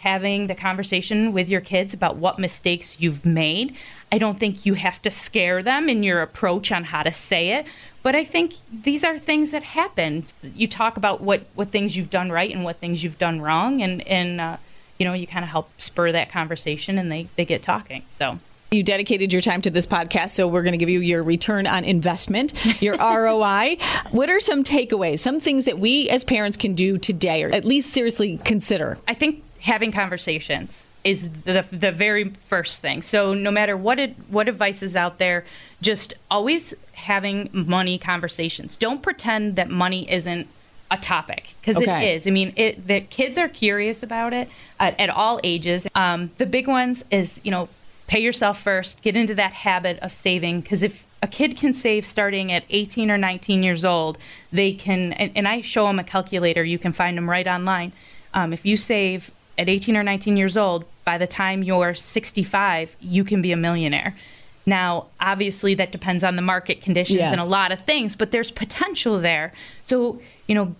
having 0.00 0.46
the 0.46 0.54
conversation 0.54 1.32
with 1.32 1.48
your 1.48 1.60
kids 1.60 1.92
about 1.92 2.16
what 2.16 2.38
mistakes 2.38 3.00
you've 3.00 3.24
made. 3.24 3.76
I 4.10 4.16
don't 4.16 4.38
think 4.38 4.64
you 4.64 4.74
have 4.74 5.00
to 5.02 5.10
scare 5.10 5.62
them 5.62 5.88
in 5.88 6.02
your 6.02 6.22
approach 6.22 6.72
on 6.72 6.84
how 6.84 7.02
to 7.02 7.12
say 7.12 7.52
it, 7.52 7.66
but 8.02 8.16
I 8.16 8.24
think 8.24 8.54
these 8.72 9.04
are 9.04 9.18
things 9.18 9.50
that 9.50 9.62
happen. 9.62 10.24
You 10.54 10.66
talk 10.66 10.96
about 10.96 11.20
what 11.20 11.42
what 11.54 11.68
things 11.68 11.96
you've 11.96 12.10
done 12.10 12.30
right 12.32 12.50
and 12.50 12.64
what 12.64 12.76
things 12.76 13.04
you've 13.04 13.18
done 13.18 13.40
wrong, 13.42 13.82
and 13.82 14.06
and 14.08 14.40
uh, 14.40 14.56
you 14.98 15.04
know 15.04 15.12
you 15.12 15.26
kind 15.26 15.44
of 15.44 15.50
help 15.50 15.70
spur 15.78 16.10
that 16.12 16.30
conversation, 16.30 16.98
and 16.98 17.12
they 17.12 17.28
they 17.36 17.44
get 17.44 17.62
talking. 17.62 18.02
So 18.08 18.38
You 18.72 18.82
dedicated 18.82 19.32
your 19.32 19.42
time 19.42 19.60
to 19.62 19.70
this 19.70 19.86
podcast, 19.86 20.30
so 20.30 20.48
we're 20.48 20.62
going 20.62 20.72
to 20.72 20.78
give 20.78 20.88
you 20.88 21.00
your 21.00 21.22
return 21.22 21.66
on 21.66 21.84
investment, 21.84 22.54
your 22.80 22.96
ROI. 22.98 23.76
What 24.12 24.30
are 24.30 24.40
some 24.40 24.64
takeaways, 24.64 25.18
some 25.18 25.40
things 25.40 25.66
that 25.66 25.78
we 25.78 26.08
as 26.08 26.24
parents 26.24 26.56
can 26.56 26.74
do 26.74 26.96
today, 26.96 27.42
or 27.44 27.50
at 27.50 27.64
least 27.66 27.92
seriously 27.92 28.38
consider? 28.44 28.96
I 29.06 29.14
think 29.14 29.44
having 29.60 29.92
conversations 29.92 30.86
is 31.02 31.30
the 31.44 31.64
the 31.70 31.92
very 31.92 32.24
first 32.46 32.80
thing. 32.82 33.02
So 33.02 33.32
no 33.34 33.50
matter 33.50 33.76
what 33.76 33.98
it, 33.98 34.14
what 34.28 34.48
advice 34.48 34.82
is 34.82 34.96
out 34.96 35.18
there, 35.18 35.44
just 35.80 36.12
always 36.30 36.74
having 36.92 37.48
money 37.52 37.98
conversations. 37.98 38.76
Don't 38.76 39.02
pretend 39.02 39.56
that 39.56 39.70
money 39.70 40.10
isn't 40.10 40.46
a 40.90 40.98
topic 40.98 41.54
because 41.60 41.76
Okay. 41.76 42.10
it 42.10 42.16
is. 42.16 42.26
I 42.26 42.30
mean, 42.30 42.52
it 42.56 42.86
the 42.86 43.00
kids 43.00 43.38
are 43.38 43.48
curious 43.48 44.02
about 44.02 44.32
it 44.32 44.48
at, 44.78 44.98
at 45.00 45.08
all 45.08 45.40
ages. 45.42 45.86
Um, 45.94 46.30
the 46.38 46.46
big 46.46 46.66
ones 46.68 47.04
is 47.10 47.40
you 47.44 47.50
know 47.50 47.68
pay 48.06 48.20
yourself 48.20 48.60
first. 48.60 49.02
Get 49.02 49.16
into 49.16 49.34
that 49.36 49.52
habit 49.52 49.98
of 50.00 50.12
saving 50.12 50.60
because 50.60 50.82
if 50.82 51.06
a 51.22 51.26
kid 51.28 51.56
can 51.56 51.72
save 51.72 52.04
starting 52.04 52.50
at 52.52 52.64
18 52.70 53.10
or 53.10 53.16
19 53.18 53.62
years 53.62 53.84
old, 53.84 54.18
they 54.52 54.72
can. 54.72 55.12
And, 55.14 55.30
and 55.34 55.46
I 55.48 55.60
show 55.62 55.86
them 55.86 55.98
a 55.98 56.04
calculator. 56.04 56.64
You 56.64 56.78
can 56.78 56.92
find 56.92 57.16
them 57.16 57.28
right 57.30 57.46
online. 57.46 57.92
Um, 58.34 58.52
if 58.52 58.66
you 58.66 58.76
save 58.76 59.30
at 59.60 59.68
18 59.68 59.94
or 59.96 60.02
19 60.02 60.36
years 60.38 60.56
old, 60.56 60.84
by 61.04 61.18
the 61.18 61.26
time 61.26 61.62
you're 61.62 61.92
65, 61.94 62.96
you 63.00 63.22
can 63.24 63.42
be 63.42 63.52
a 63.52 63.56
millionaire. 63.56 64.16
Now, 64.64 65.06
obviously, 65.20 65.74
that 65.74 65.92
depends 65.92 66.24
on 66.24 66.36
the 66.36 66.42
market 66.42 66.80
conditions 66.80 67.18
Yes. 67.18 67.32
and 67.32 67.40
a 67.40 67.44
lot 67.44 67.70
of 67.70 67.80
things, 67.82 68.16
but 68.16 68.30
there's 68.30 68.50
potential 68.50 69.18
there. 69.18 69.52
So, 69.82 70.20
you 70.48 70.54
know, 70.54 70.74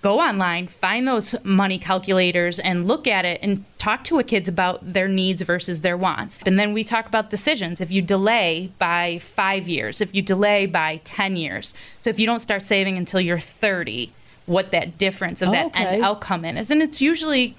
go 0.00 0.18
online, 0.20 0.66
find 0.66 1.06
those 1.06 1.34
money 1.44 1.78
calculators, 1.78 2.58
and 2.58 2.86
look 2.88 3.06
at 3.06 3.24
it 3.26 3.40
and 3.42 3.64
talk 3.78 4.02
to 4.04 4.18
a 4.18 4.24
kids 4.24 4.48
about 4.48 4.92
their 4.94 5.08
needs 5.08 5.42
versus 5.42 5.82
their 5.82 5.96
wants. 5.96 6.40
And 6.46 6.58
then 6.58 6.72
we 6.72 6.84
talk 6.84 7.06
about 7.06 7.28
decisions. 7.28 7.80
If 7.82 7.90
you 7.90 8.00
delay 8.00 8.70
by 8.78 9.18
five 9.18 9.68
years, 9.68 10.00
if 10.00 10.14
you 10.14 10.22
delay 10.22 10.64
by 10.64 11.00
10 11.04 11.36
years, 11.36 11.74
so 12.00 12.08
if 12.08 12.18
you 12.18 12.26
don't 12.26 12.40
start 12.40 12.62
saving 12.62 12.96
until 12.96 13.20
you're 13.20 13.38
30, 13.40 14.10
what 14.46 14.70
that 14.70 14.96
difference 14.96 15.42
of 15.42 15.50
that 15.50 15.66
Okay. 15.66 15.84
end 15.84 16.04
outcome 16.04 16.44
is. 16.44 16.70
And 16.70 16.80
it's 16.80 17.00
usually 17.00 17.56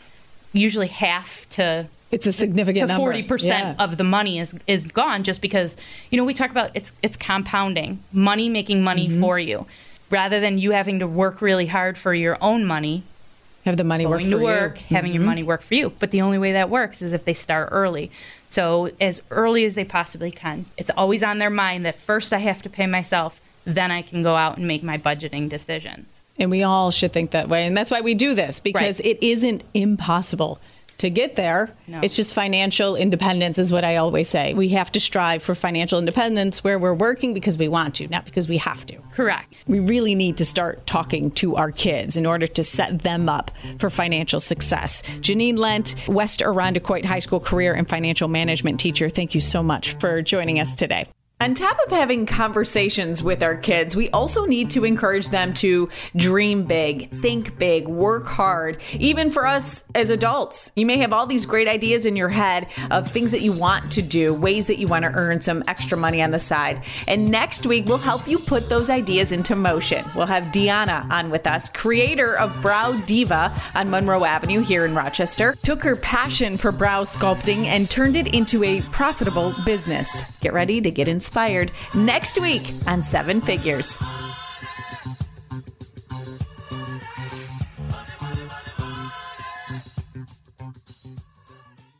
usually 0.58 0.88
half 0.88 1.48
to 1.52 1.88
It's 2.12 2.26
a 2.28 2.34
significant 2.34 2.91
forty 2.91 3.24
percent 3.24 3.78
Yeah. 3.78 3.84
of 3.84 3.98
the 3.98 4.04
money 4.04 4.39
is 4.39 4.56
is 4.67 4.88
gone 4.88 5.24
just 5.24 5.41
because 5.41 5.78
you 6.12 6.17
know 6.17 6.24
we 6.26 6.34
talk 6.34 6.52
about 6.52 6.72
it's 6.74 6.91
it's 7.04 7.17
compounding 7.17 8.00
money 8.12 8.50
making 8.50 8.84
money 8.84 9.08
Mm-hmm. 9.08 9.22
for 9.22 9.39
you 9.39 9.65
rather 10.10 10.39
than 10.39 10.58
you 10.58 10.72
having 10.72 11.00
to 11.00 11.08
work 11.08 11.41
really 11.41 11.65
hard 11.67 11.98
for 11.98 12.13
your 12.13 12.38
own 12.41 12.65
money 12.65 13.04
have 13.65 13.76
the 13.76 13.84
money 13.84 14.06
work 14.06 14.20
going 14.22 14.32
for 14.32 14.38
to 14.39 14.43
work 14.43 14.78
you. 14.78 14.84
Mm-hmm. 14.86 14.96
having 14.96 15.13
your 15.13 15.24
money 15.24 15.43
work 15.43 15.62
for 15.62 15.76
you 15.76 15.91
but 16.00 16.12
the 16.12 16.22
only 16.22 16.38
way 16.38 16.54
that 16.54 16.70
works 16.70 17.02
is 17.02 17.12
if 17.13 17.26
they 17.26 17.34
start 17.34 17.67
early 17.72 18.10
so 18.48 18.89
as 19.02 19.22
early 19.30 19.65
as 19.65 19.76
they 19.76 19.84
possibly 19.84 20.32
can 20.32 20.65
it's 20.78 20.89
always 20.91 21.22
on 21.24 21.39
their 21.39 21.50
mind 21.50 21.86
that 21.86 21.96
first 21.96 22.32
I 22.32 22.38
have 22.39 22.62
to 22.62 22.70
pay 22.70 22.88
myself 22.88 23.41
then 23.65 23.91
I 23.91 24.02
can 24.02 24.24
go 24.24 24.38
out 24.38 24.56
and 24.58 24.65
make 24.65 24.82
my 24.84 24.98
budgeting 24.98 25.50
decisions 25.50 26.22
And 26.39 26.52
we 26.52 26.63
all 26.63 26.91
should 26.91 27.13
think 27.13 27.32
that 27.32 27.50
way. 27.50 27.65
And 27.65 27.76
that's 27.76 27.89
why 27.91 28.02
we 28.02 28.13
do 28.15 28.36
this 28.36 28.60
because 28.60 29.00
Right. 29.00 29.06
it 29.06 29.23
isn't 29.26 29.63
impossible 29.73 30.60
to 31.00 31.10
get 31.12 31.36
there. 31.36 31.69
No. 31.88 32.00
It's 32.02 32.15
just 32.15 32.34
financial 32.34 32.95
independence, 32.95 33.60
is 33.60 33.71
what 33.71 33.84
I 33.84 33.97
always 33.97 34.28
say. 34.30 34.56
We 34.56 34.69
have 34.69 34.91
to 34.93 35.00
strive 35.00 35.43
for 35.43 35.54
financial 35.54 36.00
independence 36.00 36.63
where 36.63 36.80
we're 36.80 36.93
working 36.95 37.36
because 37.36 37.56
we 37.56 37.67
want 37.67 37.93
to, 37.95 38.08
not 38.08 38.26
because 38.26 38.47
we 38.50 38.58
have 38.58 38.84
to. 38.88 38.95
correct 39.12 39.54
We 39.67 39.80
really 39.80 40.15
need 40.15 40.38
to 40.38 40.45
start 40.45 40.86
talking 40.88 41.30
to 41.32 41.56
our 41.56 41.71
kids 41.71 42.17
in 42.17 42.26
order 42.26 42.47
to 42.47 42.63
set 42.63 43.00
them 43.00 43.30
up 43.30 43.52
for 43.80 43.89
financial 43.91 44.39
success. 44.39 45.04
Janine 45.21 45.58
Lent, 45.58 45.93
West 46.08 46.39
Irondequoit 46.41 47.06
High 47.06 47.19
School 47.19 47.39
career 47.39 47.73
and 47.73 47.88
financial 47.88 48.28
management 48.28 48.80
teacher, 48.80 49.08
thank 49.10 49.36
you 49.36 49.41
so 49.41 49.62
much 49.62 49.93
for 50.00 50.21
joining 50.23 50.60
us 50.60 50.76
today. 50.76 51.06
On 51.39 51.54
top 51.54 51.78
of 51.86 51.91
having 51.91 52.26
conversations 52.26 53.21
with 53.21 53.43
our 53.43 53.56
kids, 53.56 53.95
we 53.95 54.10
also 54.10 54.45
need 54.45 54.71
to 54.71 54.84
encourage 54.84 55.30
them 55.30 55.54
to 55.54 55.88
dream 56.15 56.63
big, 56.63 57.12
think 57.21 57.60
big, 57.60 57.88
work 57.88 58.26
hard. 58.26 58.82
Even 58.93 59.30
for 59.30 59.45
us 59.45 59.84
as 59.93 60.10
adults, 60.10 60.71
you 60.76 60.84
may 60.84 60.97
have 60.97 61.13
all 61.13 61.28
these 61.28 61.45
great 61.45 61.67
ideas 61.67 62.08
in 62.08 62.15
your 62.15 62.30
head 62.30 62.65
of 62.89 63.12
things 63.12 63.30
that 63.30 63.41
you 63.41 63.54
want 63.54 63.91
to 63.91 64.02
do, 64.02 64.34
ways 64.34 64.65
that 64.65 64.80
you 64.80 64.88
want 64.88 65.06
to 65.06 65.12
earn 65.12 65.39
some 65.39 65.63
extra 65.67 65.95
money 65.95 66.23
on 66.23 66.32
the 66.32 66.39
side. 66.39 66.84
And 67.08 67.30
next 67.30 67.67
week, 67.67 67.86
we'll 67.86 68.00
help 68.00 68.28
you 68.28 68.39
put 68.39 68.67
those 68.67 68.89
ideas 68.89 69.32
into 69.32 69.56
motion. 69.56 70.04
We'll 70.15 70.26
have 70.26 70.45
Deanna 70.45 71.08
on 71.12 71.30
with 71.30 71.45
us, 71.45 71.69
creator 71.69 72.36
of 72.39 72.60
Brow 72.63 72.93
Diva 73.06 73.54
on 73.76 73.91
Monroe 73.91 74.26
Avenue 74.26 74.62
here 74.62 74.86
in 74.86 74.95
Rochester. 74.95 75.56
Took 75.62 75.84
her 75.84 75.97
passion 75.97 76.58
for 76.58 76.71
brow 76.71 77.04
sculpting 77.04 77.65
and 77.65 77.91
turned 77.91 78.15
it 78.15 78.34
into 78.34 78.63
a 78.63 78.82
profitable 78.91 79.54
business. 79.67 80.36
Get 80.39 80.54
ready 80.54 80.82
to 80.82 80.89
get 80.89 81.08
inspired 81.28 81.74
next 81.94 82.40
week 82.40 82.72
on 82.88 83.04
Seven 83.04 83.42
Figures. 83.42 84.00